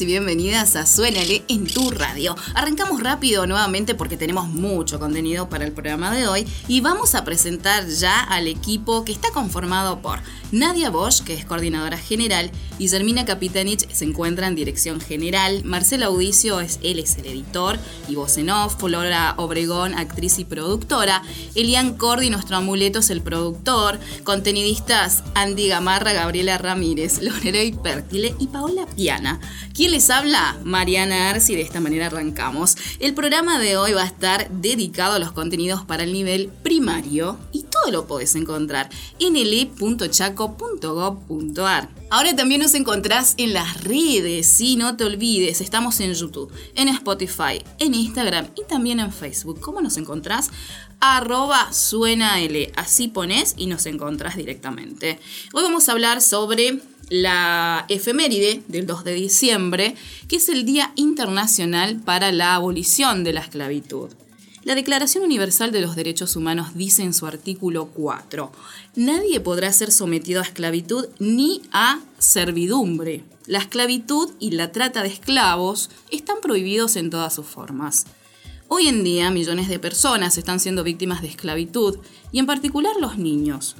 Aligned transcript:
Y 0.00 0.06
bienvenidas 0.06 0.76
a 0.76 0.86
Suénale 0.86 1.42
en 1.48 1.66
tu 1.66 1.90
radio. 1.90 2.36
Arrancamos 2.54 3.02
rápido 3.02 3.46
nuevamente 3.46 3.94
porque 3.94 4.16
tenemos 4.16 4.46
mucho 4.46 5.00
contenido 5.00 5.48
para 5.48 5.64
el 5.64 5.72
programa 5.72 6.14
de 6.14 6.28
hoy 6.28 6.46
y 6.68 6.80
vamos 6.80 7.14
a 7.14 7.24
presentar 7.24 7.88
ya 7.88 8.20
al 8.20 8.46
equipo 8.46 9.04
que 9.04 9.12
está 9.12 9.30
conformado 9.30 10.00
por 10.00 10.20
Nadia 10.52 10.90
Bosch, 10.90 11.22
que 11.22 11.34
es 11.34 11.44
coordinadora 11.44 11.98
general, 11.98 12.50
y 12.78 12.88
Germina 12.88 13.24
Capitanich 13.24 13.90
se 13.90 14.04
encuentra 14.04 14.46
en 14.46 14.54
dirección 14.54 15.00
general, 15.00 15.62
Marcela 15.64 16.06
Audicio 16.06 16.60
es 16.60 16.78
él 16.82 16.98
es 16.98 17.16
el 17.16 17.26
editor 17.26 17.78
y 18.08 18.14
voz 18.14 18.38
en 18.38 18.48
Flora 18.78 19.34
Obregón, 19.36 19.94
actriz 19.94 20.38
y 20.38 20.44
productora, 20.44 21.22
Elian 21.54 21.94
Cordi, 21.94 22.30
nuestro 22.30 22.56
amuleto, 22.56 23.00
es 23.00 23.10
el 23.10 23.20
productor, 23.20 23.98
contenidistas 24.24 25.22
Andy 25.34 25.68
Gamarra, 25.68 26.12
Gabriela 26.12 26.56
Ramírez, 26.56 27.20
Lorelei 27.20 27.72
Pértile 27.72 28.34
y 28.38 28.46
Paola 28.46 28.86
Piana. 28.86 29.40
¿Quién 29.74 29.87
les 29.88 30.10
habla? 30.10 30.58
Mariana 30.64 31.30
Arce 31.30 31.52
y 31.52 31.56
de 31.56 31.62
esta 31.62 31.80
manera 31.80 32.06
arrancamos. 32.06 32.76
El 33.00 33.14
programa 33.14 33.58
de 33.58 33.76
hoy 33.76 33.92
va 33.92 34.02
a 34.02 34.06
estar 34.06 34.48
dedicado 34.50 35.14
a 35.14 35.18
los 35.18 35.32
contenidos 35.32 35.84
para 35.84 36.04
el 36.04 36.12
nivel 36.12 36.50
primario 36.62 37.36
y 37.52 37.62
todo 37.62 37.90
lo 37.90 38.06
podés 38.06 38.36
encontrar 38.36 38.90
en 39.18 39.34
le.chaco.gov.ar. 39.34 41.88
Ahora 42.10 42.34
también 42.34 42.62
nos 42.62 42.74
encontrás 42.74 43.34
en 43.36 43.52
las 43.52 43.84
redes, 43.84 44.46
si 44.46 44.76
no 44.76 44.96
te 44.96 45.04
olvides, 45.04 45.60
estamos 45.60 46.00
en 46.00 46.14
YouTube, 46.14 46.50
en 46.74 46.88
Spotify, 46.88 47.62
en 47.78 47.92
Instagram 47.94 48.46
y 48.56 48.64
también 48.64 48.98
en 49.00 49.12
Facebook. 49.12 49.60
¿Cómo 49.60 49.82
nos 49.82 49.98
encontrás? 49.98 50.50
Arroba 51.00 51.72
suena 51.72 52.40
L. 52.40 52.72
Así 52.74 53.08
pones 53.08 53.54
y 53.56 53.66
nos 53.66 53.86
encontrás 53.86 54.36
directamente. 54.36 55.20
Hoy 55.52 55.62
vamos 55.62 55.88
a 55.88 55.92
hablar 55.92 56.20
sobre 56.20 56.80
la 57.08 57.84
efeméride 57.88 58.62
del 58.66 58.86
2 58.86 59.04
de 59.04 59.14
diciembre, 59.14 59.94
que 60.28 60.36
es 60.36 60.48
el 60.48 60.64
Día 60.64 60.92
Internacional 60.96 62.00
para 62.00 62.32
la 62.32 62.56
Abolición 62.56 63.22
de 63.22 63.32
la 63.32 63.40
Esclavitud. 63.40 64.10
La 64.64 64.74
Declaración 64.74 65.22
Universal 65.22 65.70
de 65.70 65.80
los 65.80 65.94
Derechos 65.94 66.34
Humanos 66.34 66.74
dice 66.74 67.02
en 67.02 67.14
su 67.14 67.26
artículo 67.26 67.86
4, 67.94 68.50
nadie 68.96 69.38
podrá 69.38 69.72
ser 69.72 69.92
sometido 69.92 70.40
a 70.40 70.44
esclavitud 70.44 71.06
ni 71.20 71.62
a 71.72 72.00
servidumbre. 72.18 73.24
La 73.46 73.60
esclavitud 73.60 74.32
y 74.40 74.50
la 74.50 74.72
trata 74.72 75.02
de 75.02 75.08
esclavos 75.08 75.90
están 76.10 76.38
prohibidos 76.42 76.96
en 76.96 77.08
todas 77.08 77.34
sus 77.34 77.46
formas. 77.46 78.06
Hoy 78.70 78.86
en 78.86 79.02
día 79.02 79.30
millones 79.30 79.66
de 79.68 79.78
personas 79.78 80.36
están 80.36 80.60
siendo 80.60 80.84
víctimas 80.84 81.22
de 81.22 81.28
esclavitud 81.28 82.00
y 82.32 82.38
en 82.38 82.44
particular 82.44 82.92
los 83.00 83.16
niños. 83.16 83.76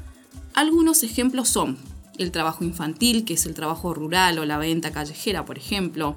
Algunos 0.54 1.03
ejemplos 1.03 1.50
son 1.50 1.76
el 2.16 2.32
trabajo 2.32 2.65
infantil, 2.65 3.27
que 3.27 3.34
es 3.34 3.44
el 3.44 3.53
trabajo 3.53 3.93
rural 3.93 4.38
o 4.38 4.47
la 4.47 4.56
venta 4.56 4.91
callejera, 4.91 5.44
por 5.44 5.59
ejemplo, 5.59 6.16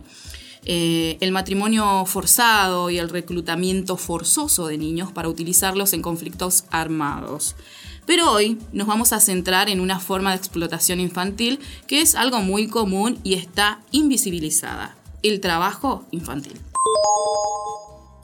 eh, 0.63 1.17
el 1.19 1.33
matrimonio 1.33 2.05
forzado 2.05 2.89
y 2.89 2.97
el 2.97 3.09
reclutamiento 3.09 3.97
forzoso 3.97 4.67
de 4.67 4.77
niños 4.77 5.11
para 5.11 5.27
utilizarlos 5.27 5.91
en 5.91 6.01
conflictos 6.01 6.63
armados. 6.71 7.57
Pero 8.05 8.31
hoy 8.31 8.57
nos 8.71 8.87
vamos 8.87 9.11
a 9.11 9.19
centrar 9.19 9.69
en 9.69 9.81
una 9.81 9.99
forma 9.99 10.31
de 10.31 10.37
explotación 10.37 11.01
infantil 11.01 11.59
que 11.87 11.99
es 11.99 12.15
algo 12.15 12.39
muy 12.39 12.67
común 12.67 13.19
y 13.25 13.33
está 13.33 13.81
invisibilizada, 13.91 14.95
el 15.23 15.41
trabajo 15.41 16.05
infantil. 16.11 16.53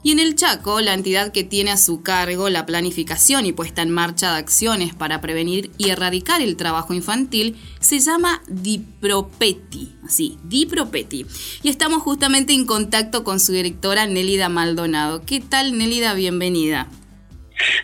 Y 0.08 0.12
en 0.12 0.20
el 0.20 0.36
Chaco, 0.36 0.80
la 0.80 0.94
entidad 0.94 1.32
que 1.32 1.44
tiene 1.44 1.70
a 1.70 1.76
su 1.76 2.02
cargo 2.02 2.48
la 2.48 2.64
planificación 2.64 3.44
y 3.44 3.52
puesta 3.52 3.82
en 3.82 3.90
marcha 3.90 4.32
de 4.32 4.38
acciones 4.38 4.94
para 4.94 5.20
prevenir 5.20 5.70
y 5.76 5.90
erradicar 5.90 6.40
el 6.40 6.56
trabajo 6.56 6.94
infantil 6.94 7.58
se 7.78 7.98
llama 7.98 8.40
Dipropeti, 8.48 9.98
así, 10.06 10.38
Dipropeti. 10.44 11.26
Y 11.62 11.68
estamos 11.68 12.02
justamente 12.02 12.54
en 12.54 12.64
contacto 12.64 13.22
con 13.22 13.38
su 13.38 13.52
directora 13.52 14.06
Nélida 14.06 14.48
Maldonado. 14.48 15.26
¿Qué 15.26 15.42
tal 15.42 15.76
Nélida? 15.76 16.14
Bienvenida. 16.14 16.86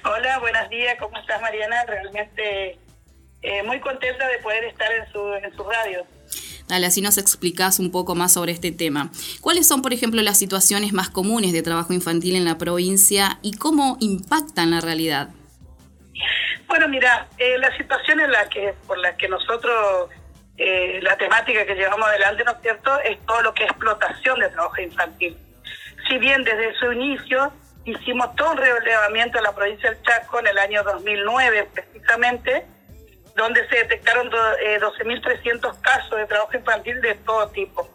Hola, 0.06 0.38
buenos 0.38 0.70
días, 0.70 0.96
¿cómo 0.98 1.18
estás 1.18 1.42
Mariana? 1.42 1.84
Realmente 1.84 2.78
eh, 3.42 3.62
muy 3.64 3.80
contenta 3.80 4.26
de 4.28 4.38
poder 4.38 4.64
estar 4.64 4.90
en 4.94 5.12
su, 5.12 5.34
en 5.34 5.54
su 5.54 5.62
radio. 5.62 6.06
Dale, 6.68 6.86
así 6.86 7.02
nos 7.02 7.18
explicás 7.18 7.78
un 7.78 7.90
poco 7.90 8.14
más 8.14 8.32
sobre 8.32 8.52
este 8.52 8.72
tema. 8.72 9.10
¿Cuáles 9.40 9.68
son, 9.68 9.82
por 9.82 9.92
ejemplo, 9.92 10.22
las 10.22 10.38
situaciones 10.38 10.92
más 10.92 11.10
comunes 11.10 11.52
de 11.52 11.62
trabajo 11.62 11.92
infantil 11.92 12.36
en 12.36 12.44
la 12.44 12.56
provincia 12.56 13.38
y 13.42 13.56
cómo 13.56 13.98
impactan 14.00 14.70
la 14.70 14.80
realidad? 14.80 15.28
Bueno, 16.66 16.88
mira, 16.88 17.28
eh, 17.38 17.58
la 17.58 17.76
situación 17.76 18.20
en 18.20 18.32
la 18.32 18.48
que, 18.48 18.74
por 18.86 18.98
la 18.98 19.16
que 19.16 19.28
nosotros, 19.28 20.08
eh, 20.56 21.00
la 21.02 21.16
temática 21.16 21.66
que 21.66 21.74
llevamos 21.74 22.08
adelante, 22.08 22.44
¿no 22.44 22.52
es 22.52 22.58
cierto?, 22.62 22.98
es 23.00 23.18
todo 23.26 23.42
lo 23.42 23.52
que 23.52 23.64
es 23.64 23.70
explotación 23.70 24.40
de 24.40 24.48
trabajo 24.48 24.80
infantil. 24.80 25.36
Si 26.08 26.18
bien 26.18 26.44
desde 26.44 26.74
su 26.78 26.92
inicio 26.92 27.52
hicimos 27.84 28.34
todo 28.36 28.52
un 28.52 28.56
relevamiento 28.56 29.38
en 29.38 29.44
la 29.44 29.54
provincia 29.54 29.90
del 29.90 30.02
Chaco 30.02 30.40
en 30.40 30.46
el 30.46 30.58
año 30.58 30.82
2009 30.82 31.68
precisamente, 31.74 32.66
donde 33.36 33.66
se 33.68 33.76
detectaron 33.76 34.30
12.300 34.30 35.74
eh, 35.74 35.78
casos 35.80 36.16
de 36.16 36.26
trabajo 36.26 36.56
infantil 36.56 37.00
de 37.00 37.14
todo 37.16 37.48
tipo. 37.48 37.88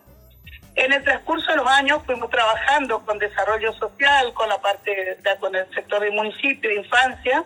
En 0.75 0.93
el 0.93 1.03
transcurso 1.03 1.51
de 1.51 1.57
los 1.57 1.67
años 1.67 2.01
fuimos 2.05 2.29
trabajando 2.29 3.03
con 3.05 3.17
desarrollo 3.19 3.73
social, 3.73 4.33
con 4.33 4.47
la 4.47 4.61
parte, 4.61 5.17
con 5.39 5.55
el 5.55 5.69
sector 5.73 6.01
de 6.01 6.11
municipio, 6.11 6.69
de 6.69 6.77
infancia, 6.77 7.43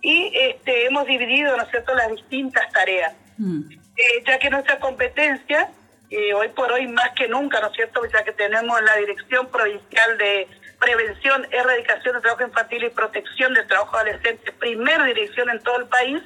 y 0.00 0.32
este, 0.34 0.86
hemos 0.86 1.06
dividido, 1.06 1.56
¿no 1.56 1.62
es 1.62 1.70
cierto?, 1.70 1.94
las 1.94 2.10
distintas 2.10 2.70
tareas. 2.72 3.14
Mm. 3.36 3.70
Eh, 3.70 4.24
ya 4.26 4.38
que 4.38 4.50
nuestra 4.50 4.78
competencia, 4.78 5.70
eh, 6.10 6.34
hoy 6.34 6.48
por 6.48 6.72
hoy 6.72 6.86
más 6.86 7.10
que 7.16 7.28
nunca, 7.28 7.60
¿no 7.60 7.68
es 7.68 7.74
cierto?, 7.74 8.00
ya 8.06 8.22
que 8.24 8.32
tenemos 8.32 8.80
la 8.82 8.96
Dirección 8.96 9.48
Provincial 9.48 10.18
de 10.18 10.48
Prevención, 10.80 11.46
Erradicación 11.50 12.14
de 12.14 12.20
Trabajo 12.20 12.44
Infantil 12.44 12.84
y 12.84 12.90
Protección 12.90 13.54
del 13.54 13.66
Trabajo 13.66 13.96
Adolescente, 13.96 14.52
primera 14.52 15.04
dirección 15.04 15.50
en 15.50 15.60
todo 15.60 15.78
el 15.78 15.86
país, 15.86 16.22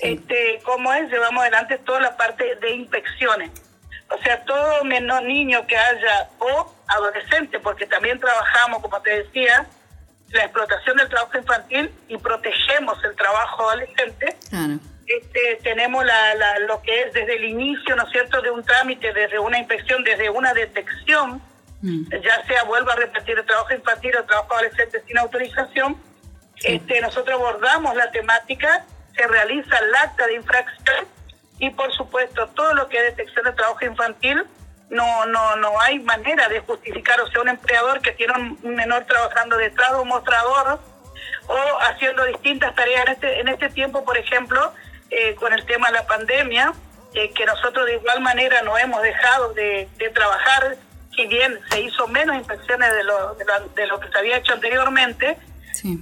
este, 0.00 0.60
como 0.64 0.92
es, 0.92 1.10
llevamos 1.10 1.42
adelante 1.42 1.78
toda 1.78 2.00
la 2.00 2.16
parte 2.16 2.56
de 2.56 2.70
inspecciones. 2.70 3.50
O 4.10 4.18
sea, 4.22 4.42
todo 4.44 4.84
menor 4.84 5.22
niño 5.24 5.66
que 5.66 5.76
haya 5.76 6.30
o 6.38 6.74
adolescente, 6.86 7.60
porque 7.60 7.86
también 7.86 8.18
trabajamos, 8.18 8.80
como 8.80 9.00
te 9.02 9.22
decía, 9.22 9.66
la 10.30 10.44
explotación 10.44 10.96
del 10.96 11.08
trabajo 11.08 11.38
infantil 11.38 11.90
y 12.08 12.16
protegemos 12.16 13.02
el 13.04 13.14
trabajo 13.16 13.68
adolescente. 13.68 14.36
Este, 15.06 15.58
tenemos 15.62 16.04
la, 16.04 16.58
lo 16.66 16.82
que 16.82 17.02
es 17.02 17.12
desde 17.14 17.36
el 17.36 17.44
inicio, 17.44 17.96
¿no 17.96 18.04
es 18.04 18.10
cierto?, 18.10 18.42
de 18.42 18.50
un 18.50 18.62
trámite, 18.62 19.12
desde 19.12 19.38
una 19.38 19.58
inspección, 19.58 20.04
desde 20.04 20.28
una 20.28 20.52
detección, 20.52 21.40
mm. 21.80 22.10
ya 22.10 22.44
sea, 22.46 22.64
vuelvo 22.64 22.90
a 22.90 22.96
repetir, 22.96 23.38
el 23.38 23.46
trabajo 23.46 23.72
infantil 23.72 24.16
o 24.16 24.24
trabajo 24.24 24.54
adolescente 24.54 25.02
sin 25.06 25.16
autorización. 25.18 25.96
Este, 26.62 27.00
nosotros 27.00 27.40
abordamos 27.40 27.94
la 27.94 28.10
temática 28.10 28.84
se 29.18 29.26
realiza 29.26 29.76
el 29.78 29.94
acta 29.96 30.26
de 30.26 30.34
infracción 30.34 31.06
y 31.58 31.70
por 31.70 31.92
supuesto 31.92 32.46
todo 32.54 32.72
lo 32.74 32.88
que 32.88 32.98
es 32.98 33.16
detección 33.16 33.44
de 33.44 33.52
trabajo 33.52 33.84
infantil 33.84 34.44
no 34.90 35.26
no 35.26 35.56
no 35.56 35.80
hay 35.80 35.98
manera 35.98 36.48
de 36.48 36.60
justificar, 36.60 37.20
o 37.20 37.28
sea, 37.30 37.42
un 37.42 37.48
empleador 37.48 38.00
que 38.00 38.12
tiene 38.12 38.32
un 38.62 38.74
menor 38.74 39.04
trabajando 39.04 39.56
detrás 39.56 39.90
de 39.92 39.98
un 39.98 40.08
mostrador 40.08 40.78
o 41.48 41.78
haciendo 41.80 42.24
distintas 42.24 42.74
tareas. 42.74 43.06
En 43.06 43.12
este, 43.12 43.40
en 43.40 43.48
este 43.48 43.68
tiempo, 43.70 44.04
por 44.04 44.16
ejemplo, 44.16 44.72
eh, 45.10 45.34
con 45.34 45.52
el 45.52 45.64
tema 45.66 45.88
de 45.88 45.94
la 45.94 46.06
pandemia, 46.06 46.72
eh, 47.14 47.32
que 47.34 47.44
nosotros 47.44 47.86
de 47.86 47.96
igual 47.96 48.20
manera 48.20 48.62
no 48.62 48.78
hemos 48.78 49.02
dejado 49.02 49.52
de, 49.54 49.88
trabajar, 50.14 50.76
si 51.14 51.26
bien 51.26 51.58
se 51.70 51.80
hizo 51.80 52.06
menos 52.08 52.36
inspecciones 52.36 52.92
de 52.94 53.04
lo, 53.04 53.34
de 53.34 53.86
lo 53.86 54.00
que 54.00 54.08
se 54.08 54.18
había 54.18 54.38
hecho 54.38 54.54
anteriormente, 54.54 55.36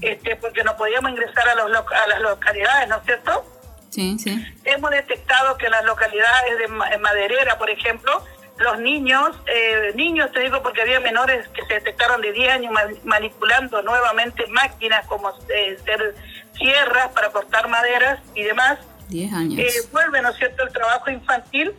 este, 0.00 0.36
porque 0.36 0.64
no 0.64 0.76
podíamos 0.76 1.10
ingresar 1.10 1.48
a, 1.48 1.54
los, 1.54 1.70
a 1.70 2.06
las 2.08 2.20
localidades, 2.20 2.88
¿no 2.88 2.96
es 2.96 3.04
cierto? 3.04 3.44
Sí, 3.90 4.18
sí. 4.18 4.44
Hemos 4.64 4.90
detectado 4.90 5.56
que 5.56 5.66
en 5.66 5.72
las 5.72 5.84
localidades 5.84 6.58
de 6.58 6.68
Maderera, 6.98 7.58
por 7.58 7.70
ejemplo, 7.70 8.22
los 8.58 8.78
niños, 8.78 9.36
eh, 9.46 9.92
niños 9.94 10.32
te 10.32 10.40
digo 10.40 10.62
porque 10.62 10.82
había 10.82 11.00
menores 11.00 11.46
que 11.48 11.64
se 11.66 11.74
detectaron 11.74 12.20
de 12.20 12.32
10 12.32 12.52
años 12.52 12.74
manipulando 13.04 13.82
nuevamente 13.82 14.46
máquinas 14.48 15.06
como 15.06 15.30
eh, 15.54 15.78
ser 15.84 16.14
sierras 16.56 17.08
para 17.08 17.30
cortar 17.30 17.68
maderas 17.68 18.20
y 18.34 18.42
demás. 18.42 18.78
10 19.08 19.32
años. 19.32 19.58
Eh, 19.58 19.88
vuelve, 19.92 20.22
¿no 20.22 20.30
es 20.30 20.36
cierto?, 20.36 20.62
el 20.62 20.72
trabajo 20.72 21.10
infantil 21.10 21.74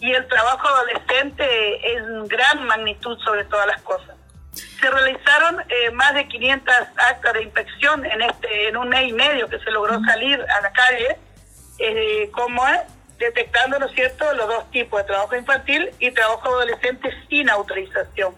y 0.00 0.12
el 0.12 0.26
trabajo 0.26 0.68
adolescente 0.68 1.92
en 1.94 2.26
gran 2.26 2.66
magnitud 2.66 3.18
sobre 3.18 3.44
todas 3.44 3.66
las 3.66 3.82
cosas. 3.82 4.16
Se 4.52 4.90
realizaron 4.90 5.60
eh, 5.60 5.90
más 5.92 6.14
de 6.14 6.28
500 6.28 6.74
actas 7.10 7.32
de 7.34 7.42
inspección 7.42 8.04
en 8.04 8.22
este 8.22 8.68
en 8.68 8.76
un 8.76 8.88
mes 8.88 9.08
y 9.08 9.12
medio 9.12 9.48
que 9.48 9.58
se 9.60 9.70
logró 9.70 9.98
salir 10.04 10.40
a 10.40 10.60
la 10.60 10.72
calle, 10.72 11.16
eh, 11.78 12.30
como 12.32 12.66
es 12.68 12.80
detectando, 13.18 13.78
¿no 13.78 13.86
es 13.86 13.92
cierto?, 13.92 14.32
los 14.34 14.48
dos 14.48 14.70
tipos 14.70 15.00
de 15.00 15.06
trabajo 15.06 15.36
infantil 15.36 15.90
y 16.00 16.10
trabajo 16.10 16.48
adolescente 16.48 17.10
sin 17.28 17.48
autorización. 17.48 18.34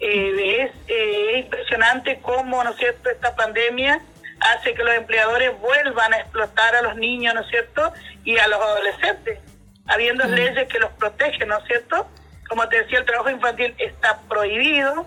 Eh, 0.00 0.70
es 0.88 1.44
impresionante 1.44 2.18
cómo, 2.20 2.62
¿no 2.64 2.70
es 2.70 2.76
cierto?, 2.76 3.08
esta 3.08 3.34
pandemia 3.36 4.00
hace 4.40 4.74
que 4.74 4.82
los 4.82 4.94
empleadores 4.94 5.58
vuelvan 5.60 6.12
a 6.12 6.18
explotar 6.18 6.76
a 6.76 6.82
los 6.82 6.96
niños, 6.96 7.34
¿no 7.34 7.40
es 7.40 7.48
cierto?, 7.48 7.92
y 8.24 8.36
a 8.38 8.48
los 8.48 8.60
adolescentes, 8.60 9.38
habiendo 9.86 10.24
leyes 10.24 10.68
que 10.68 10.78
los 10.78 10.90
protegen, 10.92 11.48
¿no 11.48 11.58
es 11.58 11.64
cierto? 11.64 12.08
Como 12.48 12.68
te 12.68 12.82
decía, 12.82 12.98
el 12.98 13.04
trabajo 13.04 13.30
infantil 13.30 13.74
está 13.78 14.20
prohibido 14.28 15.06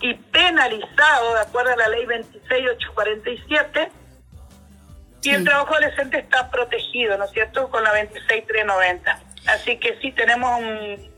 y 0.00 0.14
penalizado 0.14 1.34
de 1.34 1.40
acuerdo 1.40 1.72
a 1.72 1.76
la 1.76 1.88
ley 1.88 2.06
26847 2.06 3.90
y 5.22 5.30
el 5.30 5.44
trabajo 5.44 5.74
adolescente 5.74 6.18
está 6.18 6.50
protegido, 6.50 7.18
¿no 7.18 7.24
es 7.24 7.32
cierto?, 7.32 7.68
con 7.68 7.82
la 7.82 7.90
26390. 7.90 9.20
Así 9.48 9.76
que 9.78 9.98
sí, 10.00 10.12
tenemos 10.12 10.60
un, 10.60 11.10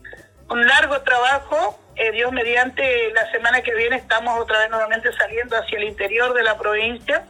un 0.49 0.67
largo 0.67 0.99
trabajo. 1.01 1.79
Eh, 1.95 2.11
Dios 2.11 2.31
mediante, 2.31 3.11
la 3.13 3.29
semana 3.31 3.61
que 3.61 3.75
viene 3.75 3.97
estamos 3.97 4.39
otra 4.39 4.59
vez 4.59 4.69
nuevamente 4.71 5.11
saliendo 5.13 5.57
hacia 5.57 5.77
el 5.77 5.83
interior 5.83 6.33
de 6.33 6.43
la 6.43 6.57
provincia. 6.57 7.25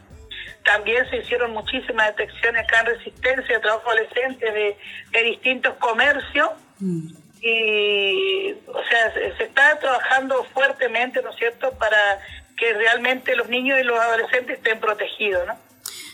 También 0.64 1.08
se 1.10 1.18
hicieron 1.18 1.52
muchísimas 1.52 2.16
detecciones 2.16 2.64
acá 2.64 2.80
en 2.80 2.86
Resistencia 2.86 3.56
de 3.56 3.60
trabajo 3.60 3.90
adolescente 3.90 4.50
de, 4.50 4.76
de 5.10 5.22
distintos 5.22 5.74
comercios. 5.74 6.50
Mm. 6.78 7.19
Y, 7.42 8.52
o 8.66 8.82
sea, 8.88 9.14
se, 9.14 9.44
está 9.44 9.78
trabajando 9.78 10.44
fuertemente, 10.52 11.22
¿no 11.22 11.30
es 11.30 11.36
cierto?, 11.36 11.72
para 11.78 12.20
que 12.56 12.74
realmente 12.74 13.34
los 13.34 13.48
niños 13.48 13.78
y 13.80 13.84
los 13.84 13.98
adolescentes 13.98 14.58
estén 14.58 14.78
protegidos, 14.78 15.46
¿no? 15.46 15.54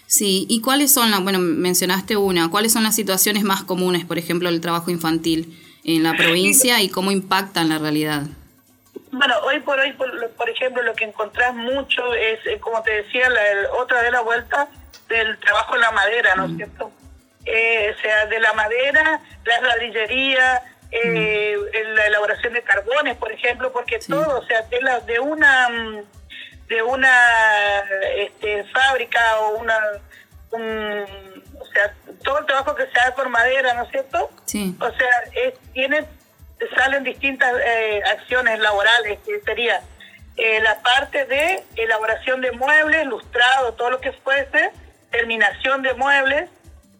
Sí, 0.06 0.46
¿y 0.48 0.60
cuáles 0.60 0.92
son, 0.92 1.10
las, 1.10 1.20
bueno, 1.20 1.40
mencionaste 1.40 2.16
una, 2.16 2.48
cuáles 2.48 2.72
son 2.72 2.84
las 2.84 2.94
situaciones 2.94 3.42
más 3.42 3.64
comunes, 3.64 4.04
por 4.04 4.18
ejemplo, 4.18 4.50
del 4.50 4.60
trabajo 4.60 4.92
infantil 4.92 5.60
en 5.82 6.04
la 6.04 6.14
provincia 6.16 6.80
y 6.80 6.88
cómo 6.88 7.10
impactan 7.10 7.68
la 7.68 7.78
realidad? 7.78 8.22
Bueno, 9.10 9.34
hoy 9.44 9.60
por 9.60 9.78
hoy, 9.80 9.92
por, 9.92 10.50
ejemplo, 10.50 10.82
lo 10.82 10.94
que 10.94 11.04
encontrás 11.04 11.54
mucho 11.54 12.14
es, 12.14 12.38
eh, 12.46 12.58
como 12.60 12.82
te 12.82 13.02
decía, 13.02 13.28
la, 13.28 13.40
otra 13.80 14.02
de 14.02 14.10
la 14.10 14.20
vuelta 14.20 14.68
del 15.08 15.38
trabajo 15.38 15.74
en 15.74 15.80
la 15.80 15.90
madera, 15.90 16.36
¿no 16.36 16.44
es 16.44 16.50
mm. 16.52 16.56
cierto? 16.56 16.92
Eh, 17.44 17.94
o 17.96 18.00
sea, 18.00 18.26
de 18.26 18.40
la 18.40 18.52
madera, 18.52 19.20
la 19.44 19.60
ladrillería, 19.60 20.62
eh, 20.90 21.56
la 21.94 22.06
elaboración 22.06 22.52
de 22.52 22.62
carbones, 22.62 23.16
por 23.16 23.32
ejemplo, 23.32 23.72
porque 23.72 23.98
todo, 23.98 24.38
o 24.38 24.46
sea, 24.46 24.62
de, 24.62 24.80
la, 24.80 25.00
de 25.00 25.20
una 25.20 25.68
mm, 25.68 26.04
de 26.68 26.82
una 26.82 27.84
este, 28.16 28.64
fábrica 28.64 29.20
o 29.40 29.58
una 29.58 29.76
o 30.50 31.66
sea 31.72 31.94
todo 32.24 32.38
el 32.38 32.46
trabajo 32.46 32.74
que 32.74 32.86
se 32.86 32.98
hace 33.00 33.12
por 33.12 33.28
madera 33.28 33.74
no 33.74 33.84
es 33.84 33.90
cierto 33.90 34.30
sí. 34.46 34.76
o 34.80 34.90
sea 34.90 35.24
es, 35.34 35.54
tiene 35.72 36.04
salen 36.74 37.04
distintas 37.04 37.52
eh, 37.64 38.02
acciones 38.10 38.58
laborales 38.60 39.18
que 39.24 39.40
sería 39.42 39.82
eh, 40.36 40.60
la 40.60 40.80
parte 40.80 41.26
de 41.26 41.62
elaboración 41.76 42.40
de 42.40 42.52
muebles 42.52 43.06
lustrado 43.06 43.74
todo 43.74 43.90
lo 43.90 44.00
que 44.00 44.12
fuese 44.12 44.70
terminación 45.10 45.82
de 45.82 45.94
muebles 45.94 46.50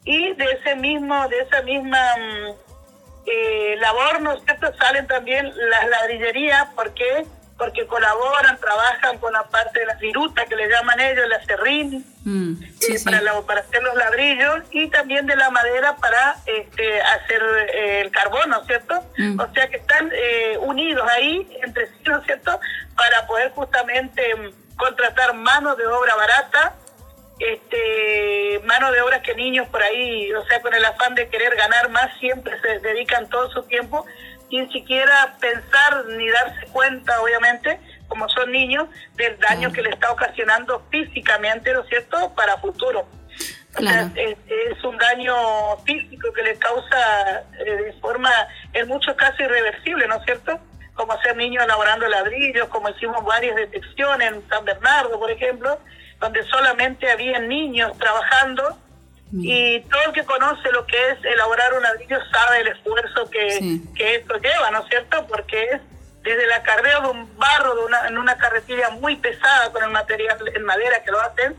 y 0.05 0.35
de 0.35 0.45
ese 0.45 0.77
mismo 0.77 1.29
de 1.29 1.41
esa 1.41 1.63
misma 1.63 1.99
mm, 2.17 2.66
eh, 3.27 3.77
labor 3.81 4.21
no 4.21 4.33
es 4.33 4.45
cierto 4.45 4.73
salen 4.77 5.07
también 5.07 5.53
las 5.57 5.89
ladrillerías 5.89 6.69
porque 6.75 7.27
porque 7.59 7.87
colaboran, 7.87 8.59
trabajan 8.59 9.19
con 9.19 9.33
la 9.33 9.45
parte 9.45 9.81
de 9.81 9.87
la 9.87 9.95
viruta 9.95 10.45
que 10.45 10.57
le 10.57 10.69
llaman 10.69 11.01
ellos, 11.01 11.27
la 11.29 11.43
serrín, 11.45 12.05
mm, 12.25 12.63
eh, 12.63 13.01
para, 13.03 13.41
para 13.43 13.61
hacer 13.61 13.83
los 13.83 13.95
ladrillos 13.95 14.65
y 14.71 14.89
también 14.89 15.27
de 15.27 15.37
la 15.37 15.51
madera 15.51 15.97
para 15.97 16.37
este, 16.45 17.01
hacer 17.01 17.43
eh, 17.75 18.01
el 18.03 18.11
carbono, 18.11 18.63
¿cierto? 18.65 19.03
Mm. 19.17 19.41
O 19.41 19.53
sea 19.55 19.69
que 19.69 19.77
están 19.77 20.11
eh, 20.13 20.59
unidos 20.61 21.07
ahí 21.11 21.49
entre 21.63 21.87
sí, 21.87 21.95
¿no 22.05 22.19
es 22.19 22.27
cierto? 22.27 22.61
Para 22.95 23.27
poder 23.27 23.51
justamente 23.53 24.23
mm, 24.35 24.77
contratar 24.77 25.35
mano 25.35 25.75
de 25.77 25.87
obra 25.87 26.15
barata, 26.15 26.75
este 27.39 28.61
mano 28.65 28.91
de 28.93 29.01
obra 29.03 29.23
que 29.23 29.35
niños 29.35 29.69
por 29.69 29.83
ahí, 29.83 30.33
o 30.33 30.45
sea, 30.47 30.61
con 30.63 30.73
el 30.75 30.85
afán 30.85 31.15
de 31.15 31.29
querer 31.29 31.55
ganar 31.55 31.91
más, 31.91 32.11
siempre 32.19 32.59
se 32.61 32.79
dedican 32.81 33.29
todo 33.29 33.51
su 33.51 33.63
tiempo 33.65 34.07
sin 34.49 34.71
siquiera 34.71 35.37
pensar 35.41 36.05
ni 36.17 36.29
darse 36.29 36.67
cuenta, 36.73 37.21
obviamente, 37.21 37.81
como 38.09 38.29
son 38.29 38.53
niños, 38.53 38.89
del 39.15 39.39
daño 39.39 39.73
que 39.73 39.83
le 39.83 39.91
está 39.91 40.13
ocasionando 40.13 40.87
físicamente, 40.91 41.73
¿no 41.73 41.83
es 41.83 41.89
cierto?, 41.89 42.33
para 42.35 42.57
futuro. 42.59 43.07
es, 43.79 44.85
un 44.85 44.97
daño 44.97 45.77
físico 45.85 46.33
que 46.33 46.43
le 46.43 46.57
causa 46.59 47.43
eh, 47.59 47.65
de 47.65 47.93
forma, 47.95 48.31
en 48.73 48.87
muchos 48.89 49.15
casos, 49.17 49.41
irreversible, 49.41 50.07
¿no 50.07 50.17
es 50.17 50.25
cierto? 50.25 50.59
Como 50.95 51.13
hacer 51.13 51.37
niños 51.37 51.65
elaborando 51.65 52.09
ladrillos, 52.09 52.69
como 52.69 52.89
hicimos 52.89 53.23
varias 53.25 53.57
detecciones 53.57 54.33
en 54.33 54.49
San 54.49 54.65
Bernardo, 54.65 55.19
por 55.19 55.31
ejemplo, 55.31 55.79
donde 56.21 56.43
solamente 56.45 57.11
había 57.11 57.39
niños 57.39 57.97
trabajando 57.99 58.79
y 59.33 59.81
todo 59.81 60.01
el 60.07 60.13
que 60.13 60.25
conoce 60.25 60.71
lo 60.71 60.87
que 60.87 60.97
es 61.11 61.25
elaborar 61.25 61.75
un 61.75 61.83
ladrillo 61.83 62.19
sabe 62.31 62.61
el 62.61 62.69
esfuerzo 62.69 63.29
que, 63.29 63.81
que 63.95 64.15
esto 64.17 64.37
lleva, 64.39 64.71
¿no 64.71 64.81
es 64.81 64.89
cierto? 64.89 65.27
Porque 65.27 65.63
es 65.65 65.81
desde 66.23 66.45
el 66.45 66.53
acarreo 66.53 67.03
de 67.03 67.09
un 67.09 67.37
barro 67.37 67.75
de 67.75 67.85
una, 67.85 68.09
en 68.09 68.19
una 68.19 68.37
carretilla 68.37 68.91
muy 68.91 69.17
pesada 69.17 69.71
con 69.73 69.83
el 69.83 69.91
material 69.91 70.39
en 70.55 70.65
madera 70.65 71.03
que 71.03 71.11
lo 71.11 71.21
hacen 71.21 71.57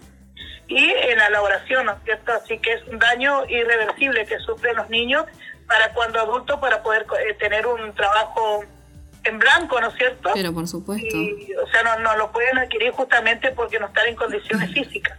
y 0.68 0.92
en 0.92 1.18
la 1.18 1.28
elaboración, 1.28 1.86
¿no 1.86 1.94
es 1.94 2.04
cierto? 2.04 2.34
Así 2.34 2.58
que 2.60 2.74
es 2.74 2.84
un 2.88 3.00
daño 3.00 3.46
irreversible 3.48 4.26
que 4.26 4.40
sufren 4.40 4.76
los 4.76 4.90
niños 4.90 5.26
para 5.68 5.94
cuando 5.94 6.20
adultos 6.20 6.60
para 6.60 6.82
poder 6.82 7.06
eh, 7.28 7.34
tener 7.36 7.68
un 7.68 7.94
trabajo 7.96 8.64
en 9.28 9.40
blanco, 9.40 9.80
¿no 9.80 9.90
es 9.90 9.96
cierto? 9.96 10.32
Pero 10.34 10.54
por 10.54 10.68
supuesto. 10.68 11.18
o 11.18 11.68
sea, 11.72 11.84
no, 11.84 12.00
no 12.00 12.18
lo 12.18 12.32
pueden 12.32 12.58
adquirir 12.58 12.92
justamente 12.92 13.52
porque 13.52 13.80
no 13.80 13.88
están 13.88 14.08
en 14.08 14.16
condiciones 14.16 14.72
físicas. 14.74 15.18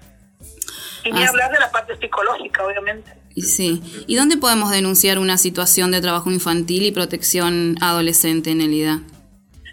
Y 1.05 1.13
ni 1.13 1.25
hablar 1.25 1.53
de 1.53 1.61
la 1.61 1.71
parte 1.71 1.97
psicológica, 1.97 2.65
obviamente. 2.65 3.13
Sí. 3.37 4.05
¿Y 4.07 4.17
dónde 4.17 4.37
podemos 4.37 4.71
denunciar 4.71 5.19
una 5.19 5.39
situación 5.39 5.91
de 5.91 6.01
trabajo 6.01 6.31
infantil 6.31 6.85
y 6.85 6.93
protección 6.93 7.77
adolescente 7.81 8.51
en 8.51 8.61
el 8.61 8.73
IDA? 8.73 9.01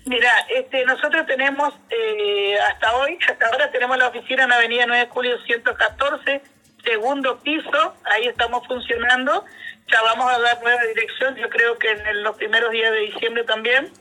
Mira, 0.06 0.32
este, 0.56 0.86
nosotros 0.86 1.26
tenemos 1.26 1.74
eh, 1.90 2.58
hasta 2.60 2.96
hoy, 2.96 3.18
hasta 3.30 3.48
ahora 3.48 3.72
tenemos 3.72 3.98
la 3.98 4.08
oficina 4.08 4.44
en 4.44 4.52
Avenida 4.52 4.86
9 4.86 5.06
de 5.06 5.12
Julio 5.12 5.38
114, 5.46 6.42
segundo 6.84 7.40
piso, 7.40 7.96
ahí 8.06 8.28
estamos 8.28 8.66
funcionando. 8.68 9.44
Ya 9.92 10.02
vamos 10.02 10.32
a 10.32 10.40
dar 10.40 10.62
nueva 10.64 10.82
dirección, 10.84 11.36
yo 11.36 11.50
creo 11.50 11.78
que 11.78 11.92
en 11.92 12.24
los 12.24 12.36
primeros 12.38 12.72
días 12.72 12.92
de 12.92 13.00
diciembre 13.02 13.44
también. 13.44 13.92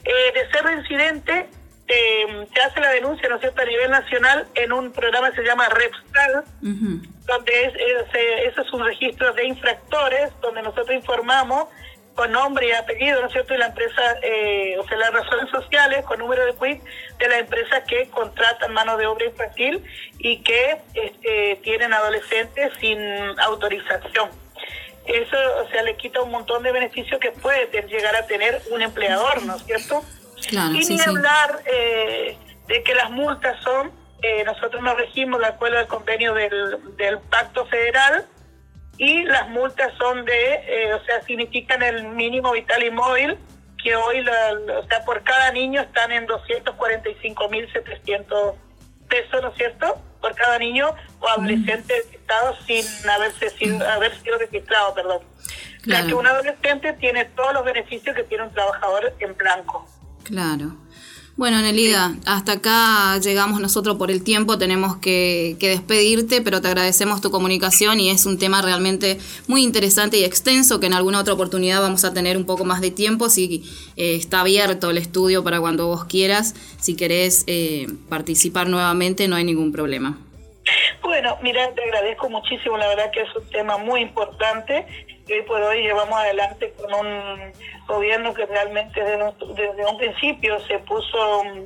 Eh, 0.03 0.33
de 0.33 0.51
ser 0.51 0.61
reincidente, 0.61 1.47
se 1.87 2.61
hace 2.61 2.79
la 2.79 2.91
denuncia, 2.91 3.29
¿no 3.29 3.35
es 3.35 3.41
cierto?, 3.41 3.61
a 3.61 3.65
nivel 3.65 3.91
nacional 3.91 4.47
en 4.55 4.71
un 4.73 4.91
programa 4.91 5.29
que 5.29 5.37
se 5.37 5.43
llama 5.43 5.69
REPSTAL, 5.69 6.43
donde 7.25 7.63
es, 7.63 7.73
eso 8.47 8.61
es 8.61 8.73
un 8.73 8.85
registro 8.85 9.33
de 9.33 9.45
infractores, 9.45 10.31
donde 10.41 10.61
nosotros 10.61 10.95
informamos 10.95 11.67
con 12.15 12.31
nombre 12.31 12.69
y 12.69 12.71
apellido, 12.71 13.19
¿no 13.21 13.27
es 13.27 13.33
cierto?, 13.33 13.53
y 13.53 13.57
la 13.57 13.67
empresa, 13.67 14.01
eh, 14.23 14.77
o 14.79 14.87
sea, 14.87 14.97
las 14.97 15.11
razones 15.11 15.49
sociales, 15.51 16.03
con 16.05 16.17
número 16.17 16.45
de 16.45 16.53
quit 16.53 16.81
de 17.19 17.27
las 17.27 17.39
empresas 17.39 17.83
que 17.87 18.09
contratan 18.09 18.73
mano 18.73 18.95
de 18.97 19.05
obra 19.05 19.25
infantil 19.25 19.83
y 20.17 20.41
que 20.41 20.77
este, 20.93 21.59
tienen 21.61 21.93
adolescentes 21.93 22.71
sin 22.79 22.99
autorización. 23.39 24.29
Eso, 25.05 25.37
o 25.63 25.69
sea, 25.69 25.83
le 25.83 25.97
quita 25.97 26.21
un 26.21 26.31
montón 26.31 26.63
de 26.63 26.71
beneficios 26.71 27.19
que 27.19 27.31
puede 27.31 27.67
llegar 27.87 28.15
a 28.15 28.25
tener 28.25 28.61
un 28.71 28.81
empleador, 28.81 29.43
¿no 29.43 29.57
es 29.57 29.63
cierto? 29.65 30.03
Y 30.51 30.85
ni 30.85 31.01
hablar 31.01 31.61
eh, 31.65 32.37
de 32.67 32.83
que 32.83 32.93
las 32.95 33.11
multas 33.11 33.61
son, 33.63 33.91
eh, 34.21 34.43
nosotros 34.43 34.81
nos 34.81 34.97
regimos 34.97 35.39
de 35.39 35.47
acuerdo 35.47 35.79
al 35.79 35.87
convenio 35.87 36.33
del, 36.33 36.77
del 36.97 37.19
Pacto 37.19 37.65
Federal, 37.65 38.25
y 38.97 39.23
las 39.23 39.49
multas 39.49 39.91
son 39.97 40.23
de, 40.25 40.53
eh, 40.67 40.93
o 40.93 41.03
sea, 41.03 41.21
significan 41.23 41.81
el 41.83 42.05
mínimo 42.05 42.53
vital 42.53 42.81
y 42.83 42.91
móvil, 42.91 43.37
que 43.83 43.93
hoy, 43.95 44.21
o 44.21 44.87
sea, 44.87 45.03
por 45.05 45.23
cada 45.23 45.51
niño 45.51 45.81
están 45.81 46.11
en 46.11 46.27
245.700 46.27 48.55
pesos, 49.07 49.41
¿no 49.41 49.47
es 49.49 49.57
cierto? 49.57 49.99
Por 50.21 50.35
cada 50.35 50.57
niño 50.57 50.95
o 51.19 51.27
adolescente 51.27 51.93
registrado 52.03 52.55
sin 52.65 52.85
haberse 53.09 53.49
sido, 53.51 53.87
haber 53.87 54.19
sido 54.21 54.39
registrado, 54.39 54.95
perdón. 54.95 55.21
O 55.81 55.85
sea, 55.87 56.03
que 56.03 56.15
un 56.15 56.25
adolescente 56.25 56.93
tiene 56.93 57.25
todos 57.25 57.53
los 57.53 57.63
beneficios 57.63 58.15
que 58.15 58.23
tiene 58.23 58.45
un 58.45 58.51
trabajador 58.51 59.13
en 59.19 59.37
blanco. 59.37 59.87
Claro. 60.25 60.75
Bueno, 61.37 61.61
Nelida, 61.61 62.15
hasta 62.25 62.53
acá 62.53 63.19
llegamos 63.19 63.59
nosotros 63.59 63.97
por 63.97 64.09
el 64.09 64.23
tiempo, 64.23 64.57
tenemos 64.57 64.95
que, 64.97 65.57
despedirte, 65.59 66.41
pero 66.41 66.61
te 66.61 66.69
agradecemos 66.69 67.19
tu 67.19 67.29
comunicación 67.29 67.99
y 67.99 68.09
es 68.09 68.25
un 68.25 68.39
tema 68.39 68.61
realmente 68.61 69.17
muy 69.47 69.61
interesante 69.61 70.17
y 70.17 70.23
extenso 70.23 70.79
que 70.79 70.85
en 70.85 70.93
alguna 70.93 71.19
otra 71.19 71.33
oportunidad 71.33 71.81
vamos 71.81 72.05
a 72.05 72.13
tener 72.13 72.37
un 72.37 72.45
poco 72.45 72.63
más 72.63 72.79
de 72.79 72.89
tiempo, 72.89 73.27
si 73.27 73.65
eh, 73.97 74.15
está 74.15 74.39
abierto 74.39 74.89
el 74.89 74.97
estudio 74.97 75.43
para 75.43 75.59
cuando 75.59 75.87
vos 75.87 76.05
quieras, 76.05 76.55
si 76.79 76.95
querés 76.95 77.43
eh, 77.47 77.87
participar 78.07 78.69
nuevamente 78.69 79.27
no 79.27 79.35
hay 79.35 79.43
ningún 79.43 79.73
problema. 79.73 80.17
Bueno, 81.03 81.37
mira, 81.43 81.69
te 81.73 81.83
agradezco 81.83 82.29
muchísimo, 82.29 82.77
la 82.77 82.87
verdad 82.87 83.11
que 83.11 83.21
es 83.21 83.35
un 83.35 83.47
tema 83.49 83.77
muy 83.77 83.99
importante. 83.99 84.85
Hoy 85.27 85.41
por 85.45 85.61
hoy 85.61 85.81
llevamos 85.81 86.17
adelante 86.17 86.73
con 86.77 86.93
un 86.93 87.51
gobierno 87.87 88.33
que 88.33 88.45
realmente 88.45 89.01
desde, 89.03 89.85
un 89.85 89.97
principio 89.97 90.59
se 90.61 90.79
puso 90.79 91.43
mm, 91.43 91.65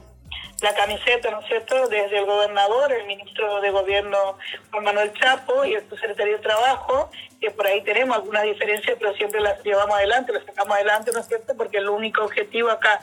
la 0.62 0.74
camiseta, 0.76 1.32
¿no 1.32 1.40
es 1.40 1.48
cierto?, 1.48 1.88
desde 1.88 2.18
el 2.18 2.26
gobernador, 2.26 2.92
el 2.92 3.08
ministro 3.08 3.62
de 3.62 3.72
Gobierno 3.72 4.38
Juan 4.72 4.84
Manuel 4.84 5.14
Chapo 5.14 5.64
y 5.64 5.74
el 5.74 5.90
secretario 5.90 6.38
de 6.38 6.44
Trabajo, 6.44 7.10
que 7.40 7.52
por 7.52 7.66
ahí 7.66 7.82
tenemos 7.84 8.18
algunas 8.18 8.44
diferencias, 8.44 8.98
pero 9.00 9.14
siempre 9.16 9.40
las 9.40 9.64
llevamos 9.64 9.96
adelante, 9.96 10.34
las 10.34 10.44
sacamos 10.46 10.76
adelante, 10.76 11.12
¿no 11.14 11.20
es 11.22 11.28
cierto?, 11.28 11.56
porque 11.56 11.78
el 11.78 11.90
único 11.90 12.24
objetivo 12.24 12.70
acá 12.70 13.00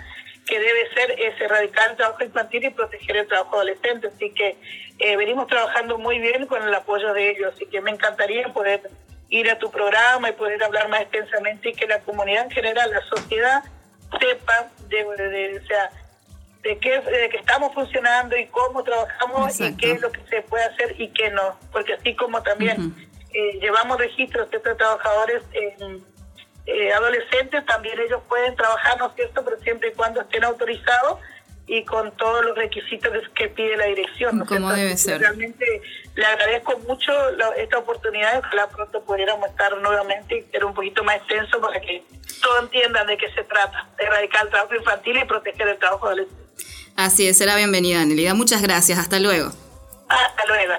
que 0.47 0.61
debe 0.61 0.89
ser 0.95 1.11
es 1.19 1.41
erradicar 1.41 1.91
el 1.91 1.97
trabajo 1.97 2.23
infantil 2.23 2.65
y 2.65 2.71
proteger 2.71 3.17
el 3.17 3.27
trabajo 3.27 3.57
adolescente. 3.57 4.07
Así 4.07 4.31
que 4.31 4.57
eh, 4.99 5.17
venimos 5.17 5.49
trabajando 5.49 5.99
muy 5.99 6.19
bien 6.21 6.47
con 6.47 6.63
el 6.63 6.73
apoyo 6.73 7.13
de 7.13 7.31
ellos, 7.31 7.53
así 7.55 7.67
que 7.67 7.81
me 7.81 7.91
encantaría 7.91 8.53
poder 8.53 8.89
ir 9.29 9.51
a 9.51 9.59
tu 9.59 9.71
programa 9.71 10.29
y 10.31 10.33
poder 10.33 10.63
hablar 10.63 10.89
más 10.89 11.03
extensamente 11.03 11.71
y 11.71 11.75
que 11.75 11.87
la 11.87 12.01
comunidad 12.01 12.45
en 12.45 12.51
general, 12.51 12.91
la 12.91 13.03
sociedad, 13.03 13.65
sepa 14.21 14.69
de, 14.89 14.97
de, 14.97 15.59
o 15.59 15.67
sea, 15.67 15.91
de 16.63 16.79
qué, 16.79 17.01
de 17.01 17.29
que 17.29 17.39
estamos 17.39 17.73
funcionando 17.75 18.37
y 18.37 18.47
cómo 18.47 18.83
trabajamos 18.83 19.61
y 19.61 19.77
qué 19.77 19.93
es 19.93 20.01
lo 20.01 20.11
que 20.11 20.21
se 20.29 20.43
puede 20.43 20.65
hacer 20.65 20.95
y 21.01 21.09
qué 21.09 21.31
no. 21.31 21.59
Porque 21.73 21.95
así 21.95 22.15
como 22.15 22.43
también 22.43 22.95
eh, 23.33 23.59
llevamos 23.61 23.99
registros 23.99 24.51
de 24.51 24.59
trabajadores 24.59 25.43
eh, 26.67 26.93
adolescentes, 26.93 27.65
también 27.67 27.99
ellos 28.01 28.21
pueden 28.29 28.57
trabajar, 28.57 28.99
¿no 28.99 29.09
es 29.09 29.15
cierto?, 29.15 29.45
pero 29.45 29.59
siempre 29.61 29.91
y 29.91 29.93
cuando 29.93 30.21
estén 30.21 30.45
autorizados 30.45 31.21
y 31.67 31.85
con 31.85 32.17
todos 32.17 32.45
los 32.45 32.57
requisitos 32.57 33.13
que, 33.35 33.49
pide 33.49 33.77
la 33.77 33.87
dirección. 33.87 34.45
Como 34.47 34.73
debe 34.73 34.97
ser. 34.97 35.21
Realmente 35.21 35.83
le 36.15 36.25
agradezco 36.25 36.79
mucho 36.87 37.13
esta 37.57 37.79
oportunidad. 37.79 38.39
Ojalá 38.39 38.69
pronto 38.69 39.03
pudiéramos 39.03 39.49
estar 39.49 39.77
nuevamente 39.79 40.39
y 40.39 40.51
ser 40.53 40.65
un 40.65 40.75
poquito 40.75 41.03
más 41.03 41.17
extenso 41.17 41.61
para 41.61 41.81
que 41.81 42.05
todos 42.41 42.63
entiendan 42.63 43.07
de 43.07 43.17
qué 43.17 43.31
se 43.33 43.43
trata, 43.45 43.89
erradicar 43.99 44.45
el 44.45 44.51
trabajo 44.51 44.75
infantil 44.75 45.17
y 45.19 45.25
proteger 45.25 45.69
el 45.69 45.79
trabajo 45.79 46.07
adolescente. 46.07 46.43
Así 46.95 47.29
es, 47.29 47.37
será 47.37 47.57
bienvenida, 47.57 48.05
Nelida. 48.05 48.35
Muchas 48.35 48.63
gracias. 48.63 48.99
Hasta 48.99 49.19
luego. 49.19 49.51
Hasta 50.09 50.47
luego. 50.47 50.75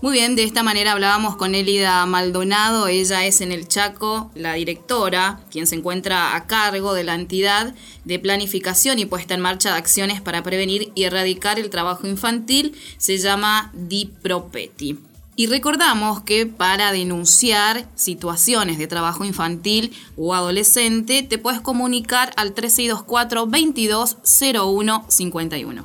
Muy 0.00 0.12
bien, 0.12 0.36
de 0.36 0.44
esta 0.44 0.62
manera 0.62 0.92
hablábamos 0.92 1.34
con 1.34 1.56
Elida 1.56 2.06
Maldonado, 2.06 2.86
ella 2.86 3.26
es 3.26 3.40
en 3.40 3.50
el 3.50 3.66
Chaco 3.66 4.30
la 4.36 4.52
directora, 4.52 5.40
quien 5.50 5.66
se 5.66 5.74
encuentra 5.74 6.36
a 6.36 6.46
cargo 6.46 6.94
de 6.94 7.02
la 7.02 7.16
entidad 7.16 7.74
de 8.04 8.20
planificación 8.20 9.00
y 9.00 9.06
puesta 9.06 9.34
en 9.34 9.40
marcha 9.40 9.72
de 9.72 9.78
acciones 9.78 10.20
para 10.20 10.44
prevenir 10.44 10.92
y 10.94 11.02
erradicar 11.02 11.58
el 11.58 11.68
trabajo 11.68 12.06
infantil, 12.06 12.80
se 12.96 13.18
llama 13.18 13.72
DIPROPETI. 13.74 15.00
Y 15.34 15.46
recordamos 15.46 16.22
que 16.22 16.46
para 16.46 16.92
denunciar 16.92 17.88
situaciones 17.96 18.78
de 18.78 18.86
trabajo 18.86 19.24
infantil 19.24 19.96
o 20.16 20.32
adolescente 20.34 21.24
te 21.24 21.38
puedes 21.38 21.60
comunicar 21.60 22.32
al 22.36 22.54
3624 22.54 23.46
220151. 23.46 25.84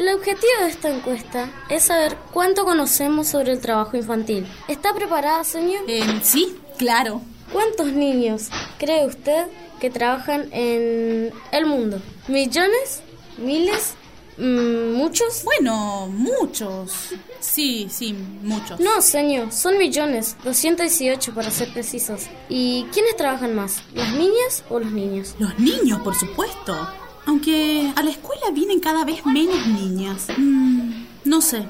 El 0.00 0.08
objetivo 0.08 0.62
de 0.62 0.68
esta 0.70 0.88
encuesta 0.88 1.50
es 1.68 1.82
saber 1.82 2.16
cuánto 2.32 2.64
conocemos 2.64 3.28
sobre 3.28 3.52
el 3.52 3.60
trabajo 3.60 3.98
infantil. 3.98 4.46
¿Está 4.66 4.94
preparada, 4.94 5.44
señor? 5.44 5.82
Eh, 5.88 6.20
sí, 6.22 6.56
claro. 6.78 7.20
¿Cuántos 7.52 7.88
niños 7.88 8.48
cree 8.78 9.04
usted 9.04 9.48
que 9.78 9.90
trabajan 9.90 10.48
en 10.52 11.34
el 11.52 11.66
mundo? 11.66 12.00
¿Millones? 12.28 13.02
¿Miles? 13.36 13.92
Mm, 14.38 14.94
¿Muchos? 14.94 15.44
Bueno, 15.44 16.06
muchos. 16.06 17.10
Sí, 17.38 17.88
sí, 17.90 18.14
muchos. 18.40 18.80
No, 18.80 19.02
señor, 19.02 19.52
son 19.52 19.76
millones, 19.76 20.34
218 20.44 21.34
para 21.34 21.50
ser 21.50 21.74
precisos. 21.74 22.22
¿Y 22.48 22.86
quiénes 22.94 23.16
trabajan 23.16 23.54
más? 23.54 23.82
¿Las 23.92 24.14
niñas 24.14 24.64
o 24.70 24.80
los 24.80 24.92
niños? 24.92 25.34
Los 25.38 25.58
niños, 25.58 26.00
por 26.00 26.14
supuesto. 26.14 26.88
Aunque 27.26 27.92
a 27.96 28.02
la 28.02 28.10
escuela 28.10 28.50
vienen 28.52 28.80
cada 28.80 29.04
vez 29.04 29.24
menos 29.26 29.66
niñas. 29.66 30.28
Mm, 30.36 31.04
no 31.24 31.40
sé. 31.40 31.64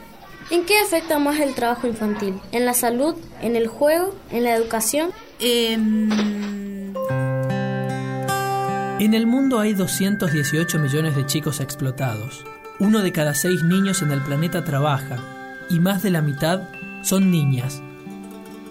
¿En 0.51 0.65
qué 0.65 0.79
afecta 0.79 1.19
más 1.19 1.39
el 1.39 1.55
trabajo 1.55 1.87
infantil? 1.87 2.35
¿En 2.51 2.65
la 2.65 2.75
salud? 2.75 3.15
¿En 3.41 3.55
el 3.57 3.69
juego? 3.69 4.15
¿En 4.31 4.45
la 4.45 4.55
educación? 4.55 5.11
Em, 5.39 6.11
en 9.01 9.15
el 9.15 9.27
mundo 9.27 9.61
hay 9.61 9.75
218 9.75 10.79
millones 10.79 11.15
de 11.15 11.25
chicos 11.27 11.61
explotados. 11.61 12.45
Uno 12.81 13.01
de 13.01 13.13
cada 13.13 13.35
seis 13.35 13.63
niños 13.63 14.03
en 14.03 14.11
el 14.11 14.21
planeta 14.23 14.65
trabaja 14.65 15.19
y 15.71 15.79
más 15.79 16.03
de 16.03 16.11
la 16.11 16.21
mitad 16.21 16.69
son 17.03 17.31
niñas. 17.31 17.81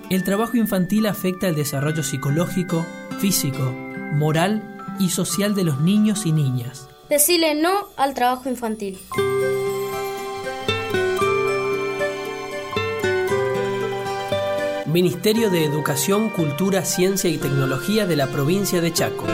El 0.09 0.23
trabajo 0.23 0.57
infantil 0.57 1.05
afecta 1.05 1.47
el 1.47 1.55
desarrollo 1.55 2.03
psicológico, 2.03 2.85
físico, 3.19 3.71
moral 4.13 4.78
y 4.99 5.09
social 5.09 5.55
de 5.55 5.63
los 5.63 5.79
niños 5.79 6.25
y 6.25 6.31
niñas. 6.31 6.87
Decile 7.09 7.55
no 7.55 7.87
al 7.97 8.13
trabajo 8.13 8.49
infantil. 8.49 8.99
Ministerio 14.85 15.49
de 15.49 15.65
Educación, 15.65 16.29
Cultura, 16.29 16.83
Ciencia 16.83 17.29
y 17.29 17.37
Tecnología 17.37 18.05
de 18.05 18.15
la 18.15 18.27
provincia 18.27 18.81
de 18.81 18.91
Chaco. 18.91 19.25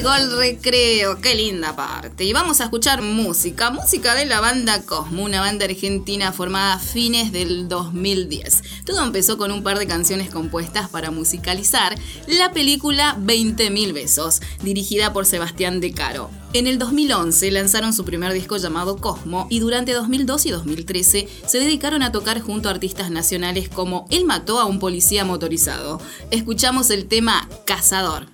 Llegó 0.00 0.14
el 0.14 0.34
recreo, 0.34 1.20
qué 1.20 1.34
linda 1.34 1.76
parte. 1.76 2.24
Y 2.24 2.32
vamos 2.32 2.62
a 2.62 2.64
escuchar 2.64 3.02
música, 3.02 3.70
música 3.70 4.14
de 4.14 4.24
la 4.24 4.40
banda 4.40 4.80
Cosmo, 4.80 5.24
una 5.24 5.42
banda 5.42 5.66
argentina 5.66 6.32
formada 6.32 6.72
a 6.72 6.78
fines 6.78 7.32
del 7.32 7.68
2010. 7.68 8.62
Todo 8.86 9.04
empezó 9.04 9.36
con 9.36 9.52
un 9.52 9.62
par 9.62 9.78
de 9.78 9.86
canciones 9.86 10.30
compuestas 10.30 10.88
para 10.88 11.10
musicalizar 11.10 11.94
la 12.26 12.50
película 12.50 13.14
20.000 13.20 13.92
besos, 13.92 14.40
dirigida 14.62 15.12
por 15.12 15.26
Sebastián 15.26 15.80
De 15.80 15.92
Caro. 15.92 16.30
En 16.54 16.66
el 16.66 16.78
2011 16.78 17.50
lanzaron 17.50 17.92
su 17.92 18.06
primer 18.06 18.32
disco 18.32 18.56
llamado 18.56 18.96
Cosmo 18.96 19.48
y 19.50 19.58
durante 19.58 19.92
2012 19.92 20.48
y 20.48 20.52
2013 20.52 21.28
se 21.44 21.58
dedicaron 21.58 22.02
a 22.02 22.10
tocar 22.10 22.40
junto 22.40 22.70
a 22.70 22.72
artistas 22.72 23.10
nacionales 23.10 23.68
como 23.68 24.06
Él 24.10 24.24
mató 24.24 24.60
a 24.60 24.64
un 24.64 24.78
policía 24.78 25.26
motorizado. 25.26 26.00
Escuchamos 26.30 26.88
el 26.88 27.06
tema 27.06 27.46
Cazador. 27.66 28.28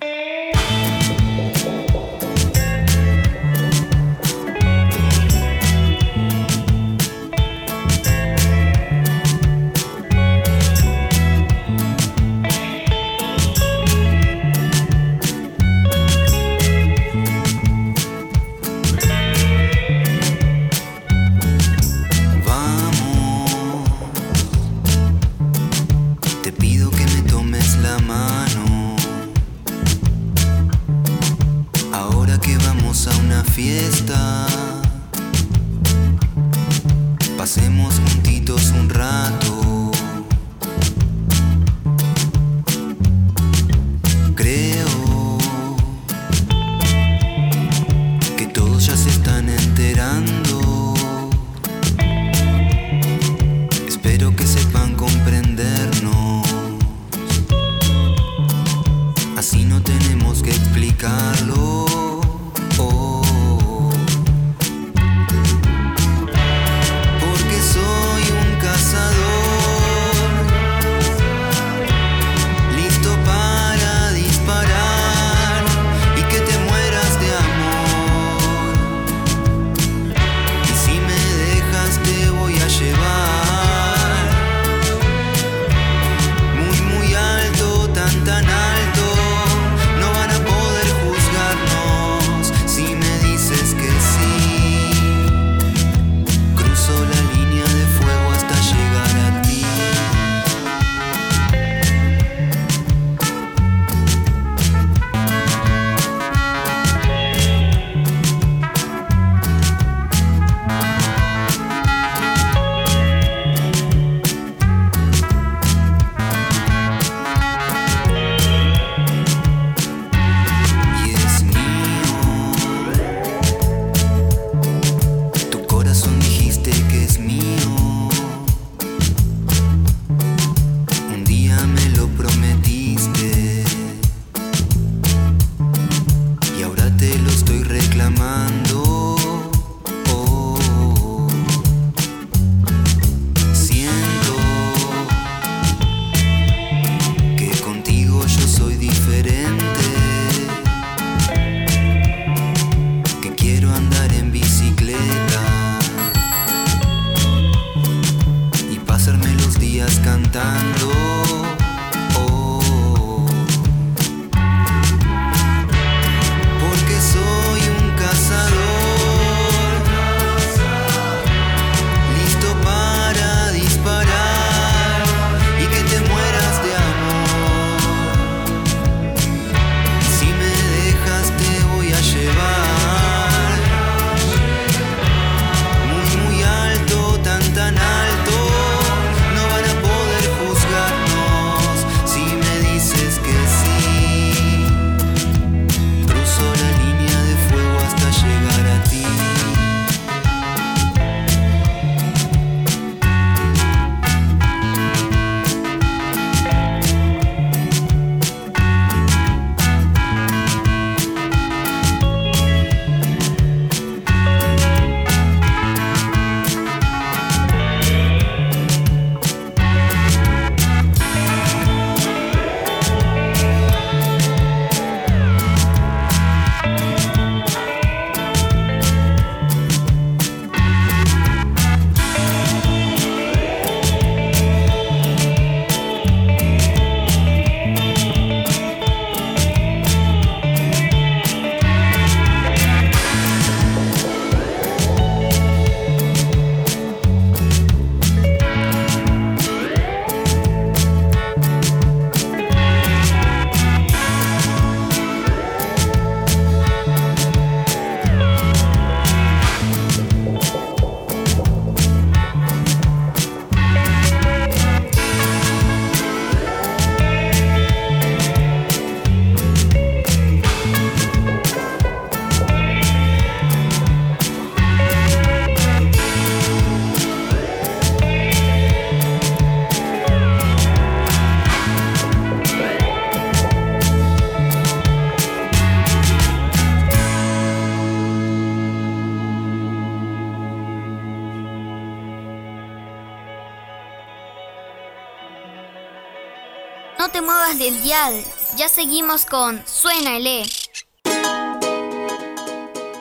te 297.16 297.22
muevas 297.22 297.58
del 297.58 297.82
dial. 297.82 298.12
Ya 298.58 298.68
seguimos 298.68 299.24
con 299.24 299.62
Suénale. 299.64 300.42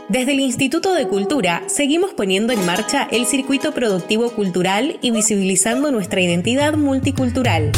Desde 0.08 0.32
el 0.32 0.40
Instituto 0.40 0.94
de 0.94 1.06
Cultura 1.10 1.64
seguimos 1.68 2.14
poniendo 2.14 2.54
en 2.54 2.66
marcha 2.66 3.10
el 3.12 3.26
circuito 3.26 3.74
productivo 3.74 4.32
cultural 4.32 5.00
y 5.02 5.12
visibilizando 5.12 5.92
nuestra 5.92 6.22
identidad 6.22 6.76
multicultural. 6.76 7.74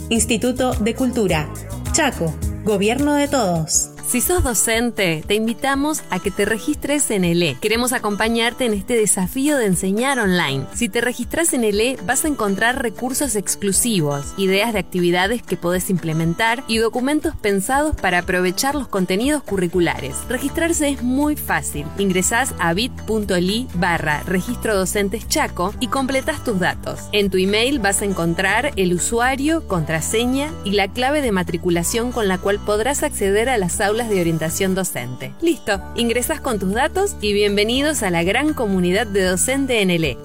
Instituto 0.09 0.73
de 0.75 0.95
Cultura. 0.95 1.53
Chaco, 1.93 2.33
Gobierno 2.65 3.15
de 3.15 3.27
Todos. 3.29 3.96
Si 4.07 4.21
sos 4.21 4.45
docente, 4.45 5.25
te 5.27 5.35
invitamos 5.35 6.05
a 6.11 6.21
que 6.21 6.31
te 6.31 6.45
registres 6.45 7.11
en 7.11 7.25
el 7.25 7.43
E. 7.43 7.57
Queremos 7.61 7.93
acompañarte 7.93 8.65
en 8.65 8.73
este 8.73 8.95
desafío 8.95 9.57
de 9.57 9.67
enseñar 9.67 10.21
online. 10.21 10.65
Si 10.75 10.89
te 10.89 11.01
registras 11.01 11.53
en 11.55 11.65
el 11.65 11.81
E, 11.81 11.99
vas 12.07 12.25
a 12.25 12.29
encontrar 12.29 12.81
recursos 12.81 13.35
exclusivos, 13.35 14.33
ideas 14.37 14.73
de 14.73 14.79
actividades 14.79 15.43
que 15.43 15.57
podés 15.57 15.91
implementar 15.91 16.63
y 16.69 16.79
documentos 16.79 17.35
pensados 17.35 17.97
para 17.97 18.19
aprovechar 18.19 18.77
los 18.77 18.87
contenidos 18.87 19.43
curriculares. 19.43 20.15
Registrarse 20.29 20.89
es 20.89 21.03
muy 21.03 21.35
fácil. 21.35 21.85
Ingresás 21.99 22.55
a 22.61 22.75
bit.ly 22.75 23.67
barra 23.75 24.23
registro 24.23 24.77
docentes 24.77 25.27
Chaco 25.27 25.75
y 25.81 25.89
completas 25.89 26.45
tus 26.45 26.61
datos. 26.61 27.01
En 27.11 27.29
tu 27.29 27.39
email 27.39 27.81
vas 27.81 28.03
a 28.03 28.05
encontrar 28.05 28.71
el 28.77 28.95
usuario, 28.95 29.67
contraseña 29.67 30.53
y 30.65 30.71
la 30.71 30.87
clave 30.87 31.23
de 31.23 31.33
matriculación 31.33 32.13
con 32.13 32.29
la 32.29 32.39
cual 32.39 32.61
podrás 32.65 33.03
acceder 33.03 33.49
a 33.49 33.59
las 33.59 33.81
aulas 33.81 33.96
de 34.05 34.21
orientación 34.21 34.75
docente. 34.75 35.33
Listo, 35.41 35.81
ingresas 35.95 36.41
con 36.41 36.59
tus 36.59 36.73
datos 36.73 37.17
y 37.23 37.33
bienvenidos 37.33 38.03
a 38.03 38.11
la 38.11 38.23
gran 38.23 38.53
comunidad 38.53 39.07
de 39.07 39.25
docente 39.25 39.81
en 39.81 39.91
el 39.91 40.05
E. 40.05 40.19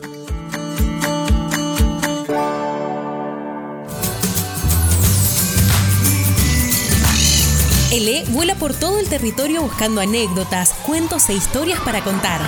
El 7.93 8.07
E 8.10 8.25
vuela 8.29 8.55
por 8.55 8.73
todo 8.73 8.99
el 8.99 9.07
territorio 9.07 9.62
buscando 9.62 10.01
anécdotas, 10.01 10.73
cuentos 10.86 11.29
e 11.29 11.34
historias 11.34 11.79
para 11.79 12.01
contar. 12.01 12.41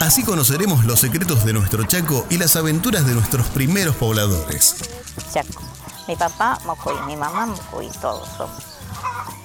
Así 0.00 0.22
conoceremos 0.22 0.84
los 0.86 1.00
secretos 1.00 1.44
de 1.44 1.52
nuestro 1.52 1.84
Chaco 1.84 2.26
y 2.30 2.38
las 2.38 2.56
aventuras 2.56 3.06
de 3.06 3.14
nuestros 3.14 3.46
primeros 3.48 3.96
pobladores. 3.96 4.99
Chaco. 5.32 5.62
Mi 6.08 6.16
papá 6.16 6.58
Mocoví, 6.64 7.00
mi 7.06 7.16
mamá 7.16 7.46
Mocoví, 7.46 7.88
todos 8.00 8.28
somos. 8.36 8.62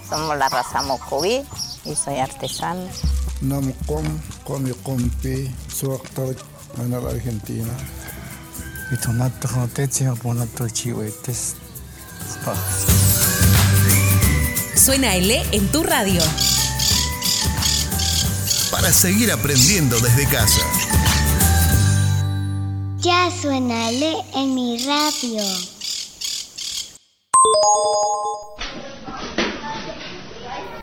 Somos 0.09 0.37
la 0.37 0.49
raza 0.49 0.81
Mocoví 0.81 1.43
y 1.83 1.95
soy 1.95 2.19
artesano. 2.19 2.87
Namucom, 3.41 4.05
come 4.43 4.73
compi, 4.83 5.53
su 5.73 5.91
actor 5.91 6.35
en 6.77 6.91
la 6.91 6.97
Argentina. 6.97 7.73
Y 8.91 8.97
tomato 8.97 9.47
con 9.47 9.67
teche, 9.69 10.09
ponato 10.21 10.69
chihuetes. 10.69 11.55
Suena 14.75 15.15
el 15.15 15.31
E 15.31 15.45
en 15.51 15.67
tu 15.71 15.83
radio. 15.83 16.21
Para 18.71 18.91
seguir 18.91 19.31
aprendiendo 19.31 19.99
desde 19.99 20.27
casa. 20.27 20.61
Ya 23.05 23.29
suena 23.29 23.91
el 23.91 24.01
E 24.01 24.15
en 24.33 24.55
mi 24.55 24.79
radio. 24.79 25.43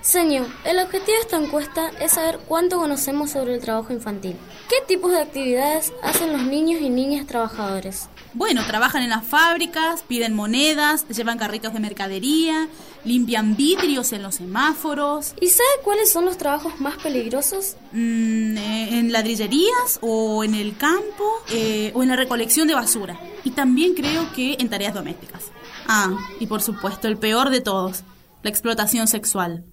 Señor, 0.03 0.47
el 0.65 0.79
objetivo 0.79 1.17
de 1.17 1.21
esta 1.21 1.37
encuesta 1.37 1.91
es 2.01 2.13
saber 2.13 2.39
cuánto 2.47 2.79
conocemos 2.79 3.33
sobre 3.33 3.57
el 3.57 3.61
trabajo 3.61 3.93
infantil. 3.93 4.37
¿Qué 4.69 4.77
tipos 4.87 5.11
de 5.11 5.21
actividades 5.21 5.93
hacen 6.05 6.33
los 6.33 6.45
niños 6.45 6.81
y 6.81 6.91
niñas 6.91 7.27
trabajadores? 7.27 8.09
Bueno, 8.35 8.63
trabajan 8.67 9.03
en 9.03 9.11
las 9.11 9.27
fábricas, 9.27 10.03
piden 10.09 10.33
monedas, 10.35 11.07
llevan 11.09 11.37
carritos 11.37 11.75
de 11.75 11.81
mercadería, 11.81 12.67
limpian 13.05 13.57
vidrios 13.57 14.13
en 14.15 14.23
los 14.23 14.37
semáforos. 14.37 15.35
¿Y 15.39 15.49
sabe 15.49 15.69
cuáles 15.85 16.11
son 16.11 16.25
los 16.25 16.39
trabajos 16.39 16.81
más 16.81 16.97
peligrosos? 16.97 17.77
Mm, 17.93 18.57
eh, 18.57 18.99
en 18.99 19.13
ladrillerías 19.13 19.99
o 20.01 20.45
en 20.45 20.55
el 20.55 20.77
campo 20.79 21.25
eh, 21.51 21.93
o 21.95 22.03
en 22.03 22.09
la 22.09 22.17
recolección 22.17 22.69
de 22.69 22.75
basura. 22.75 23.21
Y 23.45 23.51
también 23.51 23.93
creo 23.95 24.33
que 24.33 24.57
en 24.59 24.71
tareas 24.71 24.95
domésticas. 24.95 25.51
Ah, 25.87 26.17
y 26.41 26.47
por 26.47 26.63
supuesto, 26.63 27.09
el 27.09 27.19
peor 27.19 27.51
de 27.51 27.61
todos, 27.61 28.03
la 28.43 28.49
explotación 28.49 29.09
sexual. 29.09 29.67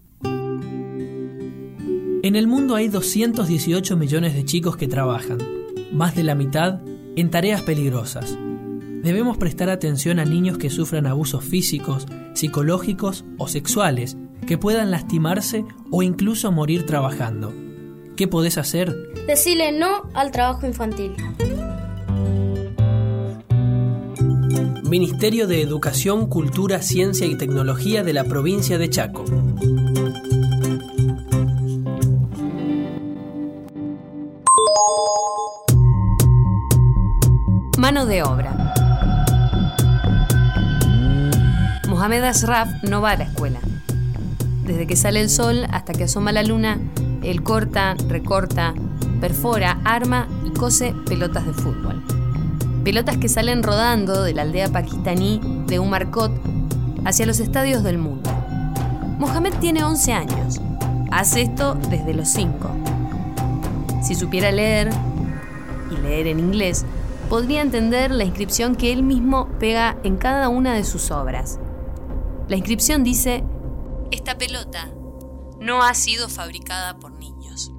En 2.22 2.36
el 2.36 2.48
mundo 2.48 2.76
hay 2.76 2.90
218 2.90 3.96
millones 3.96 4.34
de 4.34 4.44
chicos 4.44 4.76
que 4.76 4.90
trabajan, 4.90 5.38
más 5.94 6.14
de 6.16 6.24
la 6.24 6.36
mitad 6.36 6.82
en 7.16 7.32
tareas 7.32 7.62
peligrosas. 7.62 8.38
Debemos 9.04 9.38
prestar 9.38 9.70
atención 9.70 10.20
a 10.20 10.26
niños 10.26 10.58
que 10.58 10.70
sufran 10.70 11.08
abusos 11.08 11.44
físicos, 11.44 12.06
psicológicos 12.34 13.24
o 13.38 13.48
sexuales, 13.48 14.18
que 14.46 14.58
puedan 14.58 14.92
lastimarse 14.92 15.64
o 15.90 16.04
incluso 16.04 16.52
morir 16.52 16.86
trabajando. 16.86 17.54
¿Qué 18.18 18.28
podés 18.28 18.58
hacer? 18.58 18.94
Decile 19.26 19.72
no 19.72 20.10
al 20.14 20.32
trabajo 20.32 20.68
infantil. 20.68 21.14
Ministerio 24.84 25.48
de 25.48 25.62
Educación, 25.62 26.28
Cultura, 26.28 26.82
Ciencia 26.82 27.26
y 27.26 27.38
Tecnología 27.38 28.04
de 28.04 28.12
la 28.12 28.26
provincia 28.26 28.78
de 28.78 28.90
Chaco. 28.90 29.24
Mano 37.78 38.06
de 38.06 38.24
obra. 38.24 38.59
Mohamed 42.00 42.24
Ashraf 42.24 42.70
no 42.84 43.02
va 43.02 43.12
a 43.12 43.18
la 43.18 43.26
escuela. 43.26 43.60
Desde 44.64 44.88
que 44.88 44.96
sale 44.96 45.20
el 45.20 45.30
sol 45.30 45.66
hasta 45.70 45.92
que 45.92 46.06
asoma 46.06 46.32
la 46.32 46.44
luna, 46.44 46.80
él 47.24 47.44
corta, 47.44 47.96
recorta, 48.08 48.74
perfora, 49.20 49.82
arma 49.84 50.26
y 50.46 50.52
cose 50.52 50.96
pelotas 51.08 51.46
de 51.46 51.52
fútbol. 51.52 52.02
Pelotas 52.86 53.18
que 53.18 53.28
salen 53.28 53.64
rodando 53.64 54.24
de 54.24 54.34
la 54.34 54.44
aldea 54.44 54.70
pakistaní 54.70 55.42
de 55.68 55.80
Umarkot 55.80 56.32
hacia 57.04 57.26
los 57.26 57.42
estadios 57.42 57.84
del 57.84 57.98
mundo. 57.98 58.32
Mohamed 59.18 59.56
tiene 59.56 59.84
11 59.84 60.14
años. 60.14 60.62
Hace 61.12 61.42
esto 61.42 61.76
desde 61.90 62.14
los 62.14 62.30
5. 62.30 62.70
Si 64.04 64.16
supiera 64.16 64.54
leer, 64.54 64.90
y 65.92 65.98
leer 65.98 66.28
en 66.28 66.40
inglés, 66.40 66.86
podría 67.28 67.60
entender 67.62 68.12
la 68.12 68.24
inscripción 68.24 68.78
que 68.78 68.94
él 68.94 69.04
mismo 69.04 69.50
pega 69.60 69.98
en 70.06 70.16
cada 70.16 70.48
una 70.48 70.76
de 70.76 70.86
sus 70.86 71.12
obras. 71.12 71.60
La 72.50 72.56
inscripción 72.56 73.04
dice, 73.04 73.44
esta 74.10 74.40
pelota 74.40 74.92
no 75.60 75.84
ha 75.84 75.94
sido 75.94 76.30
fabricada 76.30 76.98
por 76.98 77.12
niños. 77.12 77.72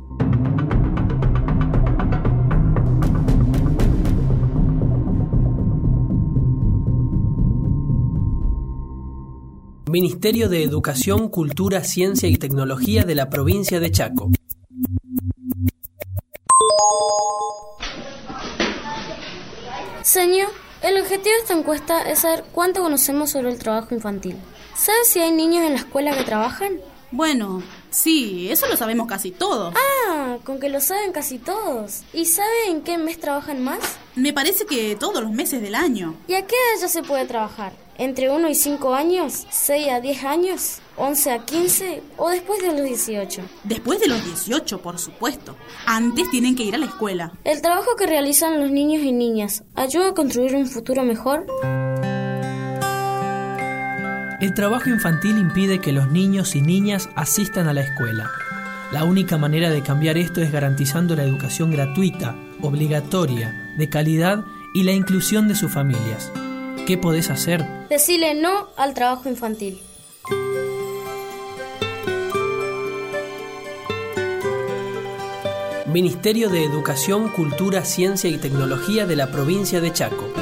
Ministerio 9.91 10.49
de 10.49 10.63
Educación, 10.63 11.31
Cultura, 11.31 11.83
Ciencia 11.83 12.29
y 12.29 12.37
Tecnología 12.37 13.03
de 13.03 13.17
la 13.17 13.29
provincia 13.29 13.81
de 13.81 13.91
Chaco. 13.91 14.31
Señor, 20.03 20.51
el 20.85 21.01
objetivo 21.01 21.35
de 21.35 21.41
esta 21.43 21.55
encuesta 21.55 22.03
es 22.03 22.21
saber 22.21 22.45
cuánto 22.53 22.83
conocemos 22.83 23.31
sobre 23.31 23.51
el 23.51 23.59
trabajo 23.59 23.97
infantil. 23.97 24.37
¿Sabes 24.75 25.09
si 25.09 25.21
hay 25.21 25.33
niños 25.33 25.65
en 25.65 25.73
la 25.73 25.79
escuela 25.79 26.17
que 26.17 26.25
trabajan? 26.25 26.81
Bueno, 27.13 27.63
sí, 27.91 28.49
eso 28.51 28.67
lo 28.69 28.77
sabemos 28.77 29.09
casi 29.09 29.33
todos. 29.33 29.75
Ah, 29.77 30.39
con 30.45 30.61
que 30.61 30.69
lo 30.69 30.81
saben 30.81 31.13
casi 31.13 31.39
todos. 31.39 32.03
¿Y 32.13 32.25
sabe 32.27 32.69
en 32.69 32.83
qué 32.83 32.99
mes 32.99 33.19
trabajan 33.19 33.63
más? 33.63 33.81
Me 34.15 34.33
parece 34.33 34.65
que 34.65 34.95
todos 34.95 35.23
los 35.23 35.33
meses 35.33 35.61
del 35.61 35.75
año. 35.75 36.15
¿Y 36.29 36.35
a 36.35 36.47
qué 36.47 36.55
edad 36.55 36.83
ya 36.83 36.89
se 36.89 37.03
puede 37.03 37.27
trabajar? 37.27 37.73
¿Entre 37.99 38.31
1 38.31 38.49
y 38.49 38.55
5 38.55 38.95
años? 38.95 39.47
¿6 39.51 39.91
a 39.93 40.01
10 40.01 40.25
años? 40.25 40.79
¿11 40.97 41.33
a 41.33 41.45
15? 41.45 42.03
¿O 42.17 42.31
después 42.31 42.63
de 42.63 42.69
los 42.69 42.83
18? 42.83 43.43
Después 43.65 44.01
de 44.01 44.07
los 44.07 44.25
18, 44.25 44.81
por 44.81 44.99
supuesto. 44.99 45.57
Antes 45.87 46.31
tienen 46.31 46.55
que 46.57 46.63
ir 46.63 46.75
a 46.77 46.79
la 46.79 46.87
escuela. 46.87 47.33
¿El 47.45 47.61
trabajo 47.61 47.97
que 47.99 48.07
realizan 48.07 48.61
los 48.61 48.71
niños 48.71 49.03
y 49.03 49.13
niñas 49.13 49.65
ayuda 49.75 50.11
a 50.11 50.15
construir 50.15 50.55
un 50.55 50.67
futuro 50.67 51.03
mejor? 51.03 51.47
El 54.41 54.55
trabajo 54.55 54.89
infantil 54.89 55.37
impide 55.37 55.81
que 55.81 55.93
los 55.93 56.11
niños 56.11 56.57
y 56.57 56.63
niñas 56.63 57.11
asistan 57.15 57.69
a 57.69 57.75
la 57.75 57.83
escuela. 57.83 58.31
La 58.91 59.05
única 59.05 59.37
manera 59.37 59.69
de 59.69 59.83
cambiar 59.83 60.17
esto 60.17 60.41
es 60.41 60.51
garantizando 60.51 61.15
la 61.15 61.25
educación 61.25 61.71
gratuita, 61.71 62.35
obligatoria, 62.63 63.75
de 63.77 63.91
calidad 63.91 64.43
y 64.73 64.85
la 64.85 64.93
inclusión 64.93 65.47
de 65.47 65.55
sus 65.55 65.71
familias. 65.71 66.33
¿Qué 66.87 66.97
podés 66.97 67.29
hacer? 67.29 67.67
Decile 67.91 68.35
no 68.35 68.69
al 68.79 68.95
trabajo 68.95 69.29
infantil. 69.29 69.79
Ministerio 75.87 76.49
de 76.49 76.65
Educación, 76.65 77.29
Cultura, 77.29 77.85
Ciencia 77.85 78.31
y 78.31 78.39
Tecnología 78.39 79.05
de 79.05 79.17
la 79.17 79.31
provincia 79.31 79.83
de 79.83 79.93
Chaco. 79.93 80.33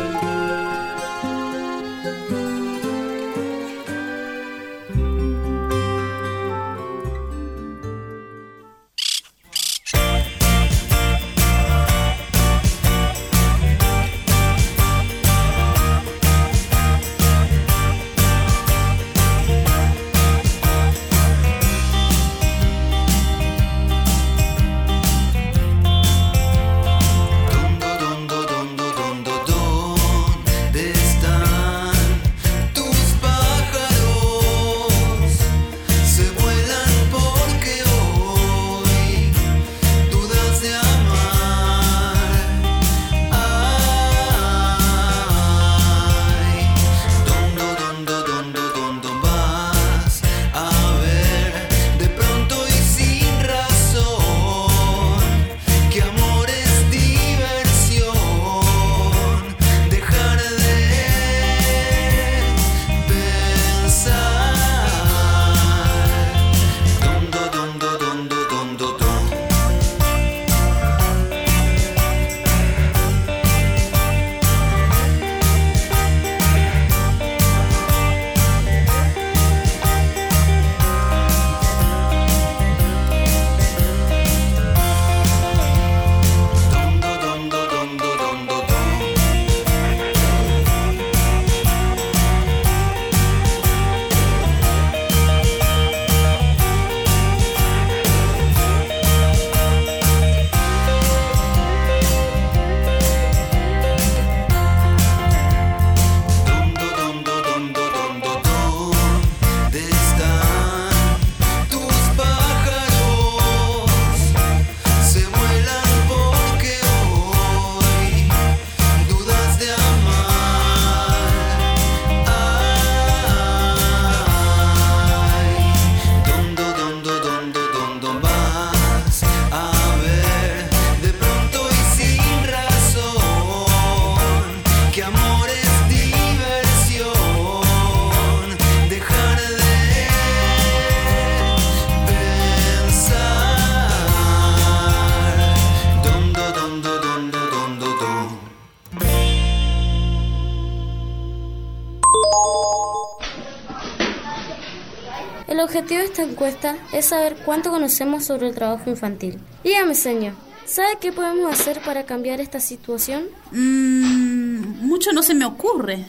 Objetivo 155.89 156.01
de 156.01 156.07
esta 156.07 156.23
encuesta 156.23 156.77
es 156.93 157.07
saber 157.07 157.37
cuánto 157.47 157.71
conocemos 157.71 158.25
sobre 158.25 158.49
el 158.49 158.55
trabajo 158.55 158.91
infantil. 158.91 159.39
Dígame, 159.65 159.95
señor, 159.95 160.35
¿sabe 160.67 160.99
qué 161.01 161.13
podemos 161.13 161.51
hacer 161.51 161.81
para 161.81 162.05
cambiar 162.05 162.41
esta 162.41 162.61
situación? 162.61 163.25
Mmm, 163.53 164.87
mucho 164.87 165.13
no 165.13 165.23
se 165.23 165.35
me 165.35 165.47
ocurre. 165.47 166.05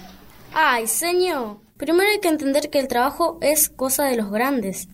Ay, 0.53 0.87
señor. 0.87 1.57
Primero 1.77 2.09
hay 2.09 2.19
que 2.19 2.27
entender 2.27 2.69
que 2.69 2.79
el 2.79 2.89
trabajo 2.89 3.37
es 3.41 3.69
cosa 3.69 4.03
de 4.03 4.17
los 4.17 4.29
grandes. 4.29 4.89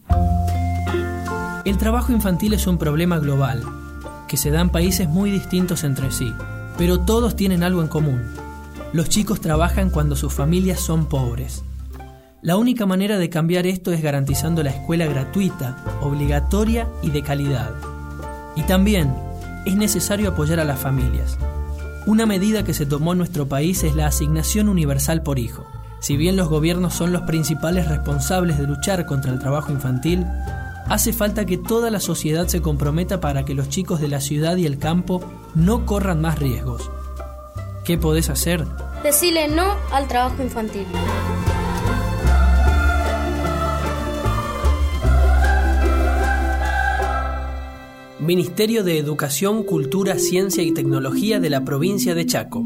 El 1.65 1.77
trabajo 1.79 2.11
infantil 2.11 2.53
es 2.53 2.67
un 2.67 2.77
problema 2.77 3.17
global, 3.17 3.63
que 4.27 4.37
se 4.37 4.51
da 4.51 4.61
en 4.61 4.69
países 4.69 5.09
muy 5.09 5.31
distintos 5.31 5.83
entre 5.83 6.11
sí, 6.11 6.31
pero 6.77 6.99
todos 6.99 7.35
tienen 7.35 7.63
algo 7.63 7.81
en 7.81 7.87
común. 7.87 8.21
Los 8.93 9.09
chicos 9.09 9.41
trabajan 9.41 9.89
cuando 9.89 10.15
sus 10.15 10.31
familias 10.31 10.79
son 10.79 11.09
pobres. 11.09 11.64
La 12.45 12.58
única 12.58 12.86
manera 12.86 13.17
de 13.17 13.31
cambiar 13.31 13.65
esto 13.65 13.91
es 13.91 14.03
garantizando 14.03 14.62
la 14.62 14.69
escuela 14.69 15.08
gratuita, 15.08 15.77
obligatoria 16.03 16.88
y 17.01 17.10
de 17.10 17.23
calidad. 17.23 17.71
Y 18.55 18.62
también 18.62 19.15
es 19.65 19.75
necesario 19.75 20.29
apoyar 20.29 20.60
a 20.60 20.63
las 20.63 20.79
familias. 20.79 21.39
Una 22.05 22.27
medida 22.27 22.63
que 22.63 22.75
se 22.75 22.86
tomó 22.86 23.13
en 23.13 23.17
nuestro 23.17 23.47
país 23.47 23.84
es 23.84 23.95
la 23.95 24.05
asignación 24.05 24.69
universal 24.69 25.23
por 25.23 25.39
hijo. 25.39 25.65
Si 26.01 26.17
bien 26.17 26.36
los 26.36 26.47
gobiernos 26.47 26.93
son 26.93 27.12
los 27.12 27.23
principales 27.23 27.88
responsables 27.88 28.60
de 28.60 28.67
luchar 28.67 29.08
contra 29.08 29.31
el 29.31 29.39
trabajo 29.39 29.71
infantil, 29.71 30.23
hace 30.88 31.13
falta 31.13 31.47
que 31.47 31.58
toda 31.58 31.89
la 31.89 31.99
sociedad 31.99 32.45
se 32.45 32.62
comprometa 32.62 33.19
para 33.19 33.43
que 33.43 33.55
los 33.55 33.69
chicos 33.69 34.01
de 34.01 34.08
la 34.08 34.21
ciudad 34.21 34.55
y 34.58 34.67
el 34.67 34.77
campo 34.77 35.19
no 35.55 35.88
corran 35.88 36.21
más 36.21 36.38
riesgos. 36.38 36.91
¿Qué 37.86 37.97
podés 37.97 38.29
hacer? 38.29 38.67
Decile 39.01 39.47
no 39.47 39.65
al 39.91 40.08
trabajo 40.08 40.43
infantil. 40.43 40.86
Ministerio 48.19 48.84
de 48.84 48.97
Educación, 48.97 49.63
Cultura, 49.63 50.17
Ciencia 50.17 50.63
y 50.63 50.71
Tecnología 50.71 51.39
de 51.39 51.49
la 51.49 51.65
provincia 51.65 52.15
de 52.15 52.25
Chaco. 52.25 52.65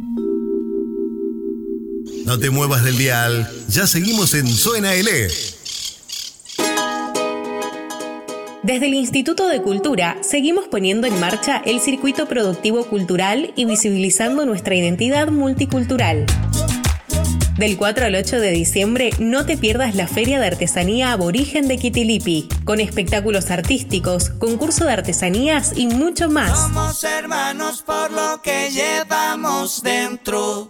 No 2.25 2.37
te 2.37 2.51
muevas 2.51 2.83
del 2.83 2.97
dial, 2.97 3.49
ya 3.67 3.87
seguimos 3.87 4.35
en 4.35 4.47
Suena 4.47 4.93
L. 4.93 5.09
Desde 8.61 8.85
el 8.85 8.93
Instituto 8.93 9.47
de 9.47 9.63
Cultura 9.63 10.17
seguimos 10.21 10.67
poniendo 10.67 11.07
en 11.07 11.19
marcha 11.19 11.59
el 11.65 11.79
circuito 11.79 12.27
productivo 12.27 12.85
cultural 12.85 13.51
y 13.55 13.65
visibilizando 13.65 14.45
nuestra 14.45 14.75
identidad 14.75 15.29
multicultural. 15.29 16.27
Del 17.59 17.77
4 17.77 18.05
al 18.05 18.15
8 18.15 18.39
de 18.39 18.51
diciembre 18.51 19.09
no 19.19 19.45
te 19.45 19.57
pierdas 19.57 19.93
la 19.93 20.07
Feria 20.07 20.39
de 20.39 20.47
Artesanía 20.47 21.11
Aborigen 21.11 21.67
de 21.67 21.77
Kitilipi, 21.77 22.47
con 22.63 22.79
espectáculos 22.79 23.51
artísticos, 23.51 24.29
concurso 24.29 24.85
de 24.85 24.93
artesanías 24.93 25.73
y 25.75 25.87
mucho 25.87 26.29
más. 26.29 26.57
Somos 26.57 27.03
hermanos 27.03 27.81
por 27.81 28.13
lo 28.13 28.41
que 28.41 28.69
llevamos 28.71 29.83
dentro. 29.83 30.69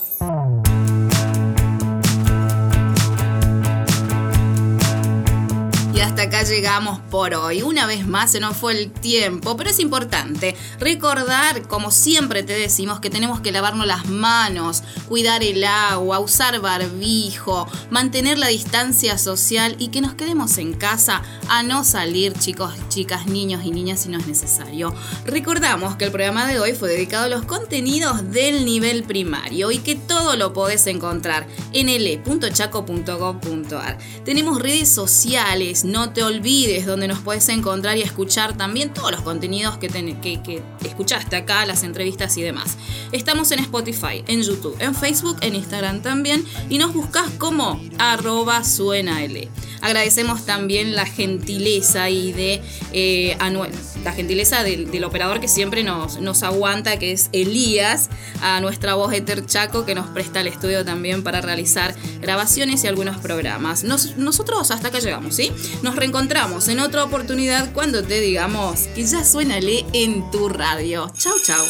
Hasta 6.11 6.23
acá 6.23 6.43
llegamos 6.43 6.99
por 7.09 7.33
hoy. 7.35 7.61
Una 7.61 7.85
vez 7.85 8.05
más 8.05 8.33
se 8.33 8.41
nos 8.41 8.57
fue 8.57 8.77
el 8.77 8.91
tiempo, 8.91 9.55
pero 9.55 9.69
es 9.69 9.79
importante 9.79 10.57
recordar, 10.77 11.69
como 11.69 11.89
siempre 11.89 12.43
te 12.43 12.51
decimos, 12.51 12.99
que 12.99 13.09
tenemos 13.09 13.39
que 13.39 13.53
lavarnos 13.53 13.87
las 13.87 14.07
manos, 14.07 14.83
cuidar 15.07 15.41
el 15.41 15.63
agua, 15.63 16.19
usar 16.19 16.59
barbijo, 16.59 17.65
mantener 17.91 18.39
la 18.39 18.47
distancia 18.47 19.17
social 19.17 19.77
y 19.79 19.87
que 19.87 20.01
nos 20.01 20.13
quedemos 20.13 20.57
en 20.57 20.73
casa 20.73 21.21
a 21.47 21.63
no 21.63 21.85
salir, 21.85 22.33
chicos, 22.33 22.73
chicas, 22.89 23.27
niños 23.27 23.63
y 23.63 23.71
niñas 23.71 24.01
si 24.01 24.09
no 24.09 24.17
es 24.17 24.27
necesario. 24.27 24.93
Recordamos 25.23 25.95
que 25.95 26.03
el 26.03 26.11
programa 26.11 26.45
de 26.45 26.59
hoy 26.59 26.73
fue 26.73 26.89
dedicado 26.89 27.27
a 27.27 27.29
los 27.29 27.45
contenidos 27.45 28.31
del 28.31 28.65
nivel 28.65 29.03
primario 29.03 29.71
y 29.71 29.77
que 29.77 29.95
todo 29.95 30.35
lo 30.35 30.51
podés 30.51 30.87
encontrar 30.87 31.47
en 31.71 31.87
le.chaco.gov.ar. 31.87 33.97
Tenemos 34.25 34.61
redes 34.61 34.89
sociales, 34.89 35.85
no 35.85 36.00
te 36.09 36.23
olvides 36.23 36.85
donde 36.85 37.07
nos 37.07 37.19
puedes 37.19 37.47
encontrar 37.49 37.97
y 37.97 38.01
escuchar 38.01 38.57
también 38.57 38.93
todos 38.93 39.11
los 39.11 39.21
contenidos 39.21 39.77
que, 39.77 39.87
que, 39.87 40.61
escuchaste 40.83 41.35
acá, 41.35 41.65
las 41.65 41.83
entrevistas 41.83 42.35
y 42.37 42.41
demás. 42.41 42.77
Estamos 43.11 43.51
en 43.51 43.59
Spotify, 43.59 44.23
en 44.27 44.41
YouTube, 44.41 44.75
en 44.79 44.95
Facebook, 44.95 45.37
en 45.41 45.55
Instagram 45.55 46.01
también 46.01 46.43
y 46.69 46.77
nos 46.77 46.93
buscas 46.93 47.29
como 47.37 47.79
arroba 47.97 48.63
suena 48.63 49.23
L. 49.23 49.47
Agradecemos 49.81 50.45
también 50.45 50.95
la 50.95 51.05
gentileza 51.05 52.09
y 52.09 52.31
de 52.33 52.61
eh, 52.93 53.35
Anuel, 53.39 53.71
la 54.03 54.13
gentileza 54.13 54.63
del, 54.63 54.91
del, 54.91 55.03
operador 55.03 55.39
que 55.39 55.47
siempre 55.47 55.83
nos, 55.83 56.19
nos 56.19 56.43
aguanta, 56.43 56.97
que 56.97 57.11
es 57.11 57.29
Elías, 57.31 58.09
a 58.41 58.61
nuestra 58.61 58.95
voz 58.95 59.13
Eter 59.13 59.45
Chaco, 59.45 59.85
que 59.85 59.95
nos 59.95 60.07
presta 60.07 60.41
el 60.41 60.47
estudio 60.47 60.83
también 60.85 61.23
para 61.23 61.41
realizar 61.41 61.95
grabaciones 62.21 62.83
y 62.83 62.87
algunos 62.87 63.17
programas. 63.17 63.83
Nos, 63.83 64.17
nosotros 64.17 64.71
hasta 64.71 64.89
acá 64.89 64.99
llegamos, 64.99 65.35
¿sí? 65.35 65.51
Nos 65.81 65.95
reencontramos 65.95 66.67
en 66.67 66.79
otra 66.79 67.03
oportunidad 67.03 67.71
cuando 67.73 68.03
te 68.03 68.19
digamos 68.19 68.81
que 68.95 69.05
ya 69.05 69.23
suénale 69.23 69.85
en 69.93 70.29
tu 70.31 70.49
radio. 70.49 71.11
Chau, 71.17 71.33
chau. 71.43 71.65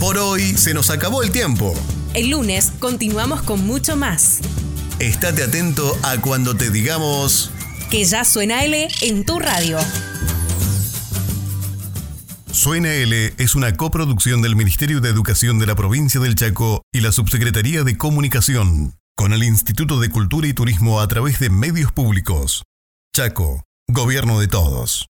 Por 0.00 0.16
hoy 0.18 0.56
se 0.56 0.74
nos 0.74 0.90
acabó 0.90 1.22
el 1.22 1.32
tiempo. 1.32 1.74
El 2.14 2.30
lunes 2.30 2.72
continuamos 2.78 3.42
con 3.42 3.66
mucho 3.66 3.96
más. 3.96 4.38
Estate 4.98 5.42
atento 5.42 5.96
a 6.02 6.20
cuando 6.20 6.56
te 6.56 6.70
digamos 6.70 7.50
que 7.90 8.04
ya 8.04 8.24
suena 8.24 8.64
L 8.64 8.88
en 9.02 9.24
tu 9.24 9.38
radio. 9.38 9.78
Suena 12.50 12.92
L 12.92 13.34
es 13.38 13.54
una 13.54 13.76
coproducción 13.76 14.42
del 14.42 14.56
Ministerio 14.56 15.00
de 15.00 15.10
Educación 15.10 15.58
de 15.58 15.66
la 15.66 15.74
provincia 15.74 16.20
del 16.20 16.34
Chaco 16.34 16.82
y 16.92 17.00
la 17.00 17.12
Subsecretaría 17.12 17.84
de 17.84 17.96
Comunicación, 17.96 18.94
con 19.16 19.32
el 19.32 19.42
Instituto 19.42 20.00
de 20.00 20.10
Cultura 20.10 20.48
y 20.48 20.54
Turismo 20.54 21.00
a 21.00 21.08
través 21.08 21.38
de 21.38 21.50
medios 21.50 21.92
públicos. 21.92 22.64
Chaco, 23.14 23.64
Gobierno 23.88 24.40
de 24.40 24.48
Todos. 24.48 25.06